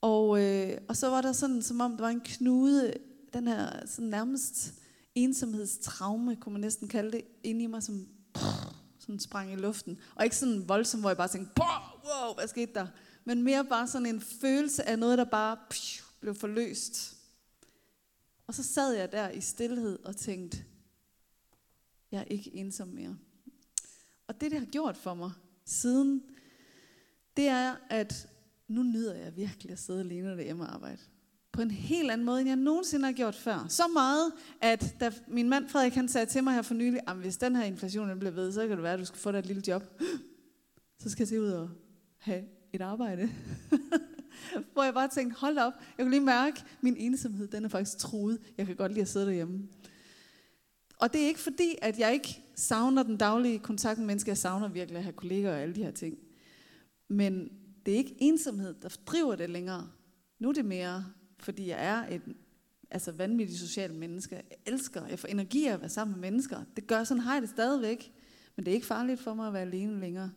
Og, 0.00 0.42
øh, 0.42 0.78
og 0.88 0.96
så 0.96 1.10
var 1.10 1.20
der 1.20 1.32
sådan, 1.32 1.62
som 1.62 1.80
om 1.80 1.90
der 1.96 2.00
var 2.00 2.10
en 2.10 2.22
knude, 2.24 2.94
den 3.32 3.48
her 3.48 3.86
sådan 3.86 4.10
nærmest 4.10 4.74
ensomhedstraume, 5.14 6.36
kunne 6.36 6.52
man 6.52 6.60
næsten 6.60 6.88
kalde 6.88 7.12
det, 7.12 7.22
inde 7.42 7.62
i 7.64 7.66
mig, 7.66 7.82
som 7.82 8.08
sådan 9.08 9.20
sprang 9.20 9.52
i 9.52 9.56
luften. 9.56 9.98
Og 10.14 10.24
ikke 10.24 10.36
sådan 10.36 10.68
voldsomt, 10.68 11.02
hvor 11.02 11.10
jeg 11.10 11.16
bare 11.16 11.28
tænkte, 11.28 11.52
wow, 11.58 12.34
hvad 12.34 12.48
skete 12.48 12.74
der? 12.74 12.86
Men 13.24 13.42
mere 13.42 13.64
bare 13.64 13.88
sådan 13.88 14.06
en 14.06 14.20
følelse 14.20 14.88
af 14.88 14.98
noget, 14.98 15.18
der 15.18 15.24
bare 15.24 15.56
psh, 15.70 16.02
blev 16.20 16.34
forløst. 16.34 17.16
Og 18.46 18.54
så 18.54 18.62
sad 18.62 18.92
jeg 18.92 19.12
der 19.12 19.30
i 19.30 19.40
stillhed 19.40 19.98
og 20.04 20.16
tænkte, 20.16 20.64
jeg 22.10 22.20
er 22.20 22.24
ikke 22.24 22.54
ensom 22.54 22.88
mere. 22.88 23.16
Og 24.26 24.40
det, 24.40 24.50
det 24.50 24.58
har 24.58 24.66
gjort 24.66 24.96
for 24.96 25.14
mig 25.14 25.32
siden, 25.64 26.22
det 27.36 27.48
er, 27.48 27.76
at 27.90 28.28
nu 28.68 28.82
nyder 28.82 29.14
jeg 29.14 29.36
virkelig 29.36 29.72
at 29.72 29.78
sidde 29.78 30.00
alene 30.00 30.36
derhjemme 30.36 30.64
og 30.64 30.74
arbejde. 30.74 31.02
På 31.52 31.62
en 31.62 31.70
helt 31.70 32.10
anden 32.10 32.24
måde, 32.24 32.40
end 32.40 32.48
jeg 32.48 32.56
nogensinde 32.56 33.04
har 33.04 33.12
gjort 33.12 33.34
før. 33.34 33.66
Så 33.68 33.82
meget, 33.92 34.32
at 34.60 34.96
da 35.00 35.12
min 35.28 35.48
mand 35.48 35.68
Frederik 35.68 35.94
han 35.94 36.08
sagde 36.08 36.26
til 36.26 36.44
mig 36.44 36.54
her 36.54 36.62
for 36.62 36.74
nylig, 36.74 37.00
at 37.06 37.16
hvis 37.16 37.36
den 37.36 37.56
her 37.56 37.64
inflation 37.64 38.08
den 38.08 38.18
bliver 38.18 38.32
ved, 38.32 38.52
så 38.52 38.60
kan 38.60 38.70
det 38.70 38.82
være, 38.82 38.92
at 38.92 38.98
du 38.98 39.04
skal 39.04 39.18
få 39.18 39.32
dig 39.32 39.38
et 39.38 39.46
lille 39.46 39.62
job. 39.68 39.82
Så 41.00 41.10
skal 41.10 41.22
jeg 41.22 41.28
se 41.28 41.40
ud 41.40 41.48
og 41.48 41.70
have 42.18 42.44
et 42.72 42.80
arbejde. 42.80 43.30
Hvor 44.72 44.82
jeg 44.82 44.94
bare 44.94 45.08
tænkte, 45.08 45.40
hold 45.40 45.58
op, 45.58 45.72
jeg 45.98 46.04
kunne 46.04 46.10
lige 46.10 46.20
mærke, 46.20 46.60
at 46.60 46.76
min 46.80 46.96
ensomhed, 46.96 47.48
den 47.48 47.64
er 47.64 47.68
faktisk 47.68 47.98
truet. 47.98 48.38
Jeg 48.58 48.66
kan 48.66 48.76
godt 48.76 48.92
lide 48.92 49.02
at 49.02 49.08
sidde 49.08 49.26
derhjemme. 49.26 49.68
Og 50.98 51.12
det 51.12 51.22
er 51.22 51.26
ikke 51.26 51.40
fordi, 51.40 51.74
at 51.82 51.98
jeg 51.98 52.12
ikke 52.12 52.42
savner 52.54 53.02
den 53.02 53.16
daglige 53.16 53.58
kontakt 53.58 53.98
med 53.98 54.06
mennesker. 54.06 54.32
Jeg 54.32 54.38
savner 54.38 54.68
virkelig 54.68 54.98
at 54.98 55.04
have 55.04 55.12
kolleger 55.12 55.50
og 55.50 55.58
alle 55.58 55.74
de 55.74 55.84
her 55.84 55.90
ting. 55.90 56.18
Men 57.08 57.48
det 57.86 57.94
er 57.94 57.98
ikke 57.98 58.16
ensomhed, 58.18 58.74
der 58.82 58.96
driver 59.06 59.34
det 59.34 59.50
længere. 59.50 59.88
Nu 60.38 60.48
er 60.48 60.52
det 60.52 60.64
mere, 60.64 61.04
fordi 61.38 61.68
jeg 61.68 61.86
er 61.86 62.14
et 62.14 62.22
altså 62.90 63.12
vanvittigt 63.12 63.60
socialt 63.60 63.94
menneske. 63.94 64.34
Jeg 64.34 64.44
elsker, 64.66 65.06
jeg 65.06 65.18
får 65.18 65.28
energi 65.28 65.66
af 65.66 65.72
at 65.72 65.80
være 65.80 65.88
sammen 65.88 66.20
med 66.20 66.30
mennesker. 66.30 66.64
Det 66.76 66.86
gør 66.86 67.04
sådan, 67.04 67.20
har 67.20 67.32
jeg 67.32 67.42
det 67.42 67.50
stadigvæk. 67.50 68.12
Men 68.56 68.64
det 68.64 68.70
er 68.70 68.74
ikke 68.74 68.86
farligt 68.86 69.20
for 69.20 69.34
mig 69.34 69.46
at 69.46 69.52
være 69.52 69.62
alene 69.62 70.00
længere. 70.00 70.30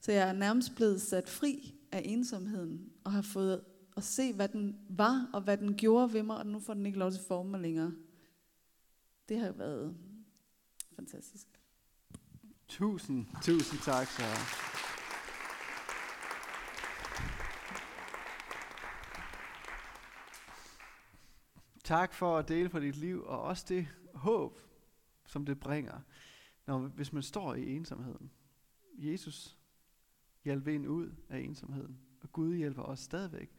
Så 0.00 0.12
jeg 0.12 0.28
er 0.28 0.32
nærmest 0.32 0.74
blevet 0.74 1.02
sat 1.02 1.28
fri 1.28 1.74
af 1.92 2.02
ensomheden, 2.04 2.92
og 3.04 3.12
har 3.12 3.22
fået 3.22 3.60
at 3.96 4.04
se, 4.04 4.32
hvad 4.32 4.48
den 4.48 4.76
var, 4.88 5.30
og 5.32 5.40
hvad 5.40 5.56
den 5.56 5.74
gjorde 5.74 6.12
ved 6.12 6.22
mig, 6.22 6.36
og 6.36 6.46
nu 6.46 6.60
får 6.60 6.74
den 6.74 6.86
ikke 6.86 6.98
lov 6.98 7.10
til 7.10 7.18
at 7.18 7.24
forme 7.24 7.50
mig 7.50 7.60
længere. 7.60 7.92
Det 9.28 9.38
har 9.38 9.52
været 9.52 9.96
fantastisk. 10.96 11.46
Tusind, 12.68 13.26
tusind 13.42 13.80
tak, 13.80 14.06
så. 14.06 14.22
Tak 21.84 22.14
for 22.14 22.38
at 22.38 22.48
dele 22.48 22.70
for 22.70 22.78
dit 22.78 22.96
liv, 22.96 23.24
og 23.24 23.42
også 23.42 23.64
det 23.68 23.88
håb, 24.14 24.60
som 25.26 25.46
det 25.46 25.60
bringer, 25.60 26.00
når, 26.66 26.78
hvis 26.78 27.12
man 27.12 27.22
står 27.22 27.54
i 27.54 27.76
ensomheden. 27.76 28.30
Jesus 28.94 29.56
hjalp 30.44 30.66
en 30.66 30.86
ud 30.86 31.10
af 31.28 31.38
ensomheden, 31.38 31.98
og 32.20 32.32
Gud 32.32 32.54
hjælper 32.54 32.82
os 32.82 33.00
stadigvæk 33.00 33.50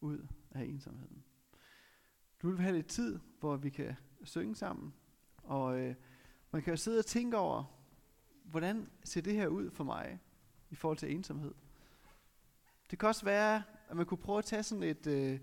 ud 0.00 0.26
af 0.50 0.64
ensomheden. 0.64 1.24
Nu 2.42 2.48
vil 2.48 2.58
vi 2.58 2.62
have 2.62 2.76
lidt 2.76 2.86
tid, 2.86 3.18
hvor 3.40 3.56
vi 3.56 3.70
kan 3.70 3.96
synge 4.24 4.56
sammen, 4.56 4.94
og 5.36 5.80
øh, 5.80 5.94
man 6.50 6.62
kan 6.62 6.72
jo 6.72 6.76
sidde 6.76 6.98
og 6.98 7.06
tænke 7.06 7.36
over, 7.36 7.64
hvordan 8.44 8.90
ser 9.04 9.20
det 9.20 9.32
her 9.32 9.46
ud 9.46 9.70
for 9.70 9.84
mig 9.84 10.20
i 10.70 10.74
forhold 10.74 10.98
til 10.98 11.12
ensomhed. 11.14 11.54
Det 12.90 12.98
kan 12.98 13.08
også 13.08 13.24
være, 13.24 13.62
at 13.88 13.96
man 13.96 14.06
kunne 14.06 14.18
prøve 14.18 14.38
at 14.38 14.44
tage 14.44 14.62
sådan 14.62 14.82
et 14.82 15.06
øh, 15.06 15.40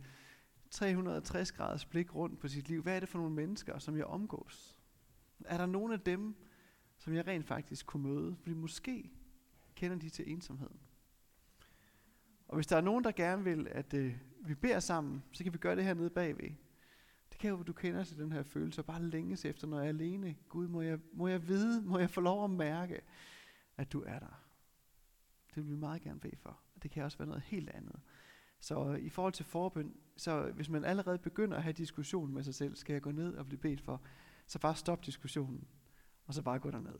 360 0.73 1.51
graders 1.51 1.85
blik 1.85 2.15
rundt 2.15 2.39
på 2.39 2.47
sit 2.47 2.69
liv. 2.69 2.81
Hvad 2.81 2.95
er 2.95 2.99
det 2.99 3.09
for 3.09 3.19
nogle 3.19 3.35
mennesker, 3.35 3.79
som 3.79 3.97
jeg 3.97 4.05
omgås? 4.05 4.79
Er 5.45 5.57
der 5.57 5.65
nogen 5.65 5.93
af 5.93 5.99
dem, 5.99 6.35
som 6.97 7.13
jeg 7.13 7.27
rent 7.27 7.45
faktisk 7.45 7.85
kunne 7.85 8.03
møde? 8.03 8.35
Fordi 8.41 8.53
måske 8.53 9.11
kender 9.75 9.97
de 9.97 10.09
til 10.09 10.31
ensomheden. 10.31 10.79
Og 12.47 12.55
hvis 12.55 12.67
der 12.67 12.77
er 12.77 12.81
nogen, 12.81 13.03
der 13.03 13.11
gerne 13.11 13.43
vil, 13.43 13.67
at 13.71 13.93
øh, 13.93 14.17
vi 14.39 14.55
beder 14.55 14.79
sammen, 14.79 15.23
så 15.31 15.43
kan 15.43 15.53
vi 15.53 15.57
gøre 15.57 15.75
det 15.75 15.83
her 15.83 15.93
nede 15.93 16.09
bagved. 16.09 16.49
Det 17.29 17.37
kan 17.39 17.49
jo, 17.49 17.63
du 17.63 17.73
kender 17.73 18.03
til 18.03 18.17
den 18.17 18.31
her 18.31 18.43
følelse, 18.43 18.81
og 18.81 18.85
bare 18.85 19.03
længes 19.03 19.45
efter, 19.45 19.67
når 19.67 19.77
jeg 19.77 19.85
er 19.85 19.89
alene. 19.89 20.35
Gud, 20.49 20.67
må 20.67 20.81
jeg, 20.81 20.99
må 21.13 21.27
jeg 21.27 21.47
vide, 21.47 21.81
må 21.81 21.99
jeg 21.99 22.09
få 22.09 22.21
lov 22.21 22.43
at 22.43 22.49
mærke, 22.49 23.01
at 23.77 23.91
du 23.91 24.03
er 24.07 24.19
der. 24.19 24.43
Det 25.55 25.63
vil 25.63 25.71
vi 25.71 25.79
meget 25.79 26.01
gerne 26.01 26.19
bede 26.19 26.35
for. 26.35 26.59
Det 26.83 26.91
kan 26.91 27.03
også 27.03 27.17
være 27.17 27.27
noget 27.27 27.43
helt 27.43 27.69
andet. 27.69 27.99
Så 28.63 28.85
øh, 28.85 28.99
i 28.99 29.09
forhold 29.09 29.33
til 29.33 29.45
forbøn, 29.45 29.95
så 30.17 30.51
hvis 30.51 30.69
man 30.69 30.85
allerede 30.85 31.17
begynder 31.17 31.57
at 31.57 31.63
have 31.63 31.73
diskussion 31.73 32.33
med 32.33 32.43
sig 32.43 32.55
selv, 32.55 32.75
skal 32.75 32.93
jeg 32.93 33.01
gå 33.01 33.11
ned 33.11 33.33
og 33.33 33.45
blive 33.45 33.59
bedt 33.59 33.81
for, 33.81 34.01
så 34.47 34.59
bare 34.59 34.75
stop 34.75 35.05
diskussionen, 35.05 35.67
og 36.25 36.33
så 36.33 36.41
bare 36.41 36.59
gå 36.59 36.71
derned. 36.71 36.99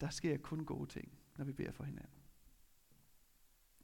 Der 0.00 0.08
sker 0.08 0.36
kun 0.36 0.64
gode 0.64 0.86
ting, 0.86 1.18
når 1.36 1.44
vi 1.44 1.52
beder 1.52 1.72
for 1.72 1.84
hinanden. 1.84 2.15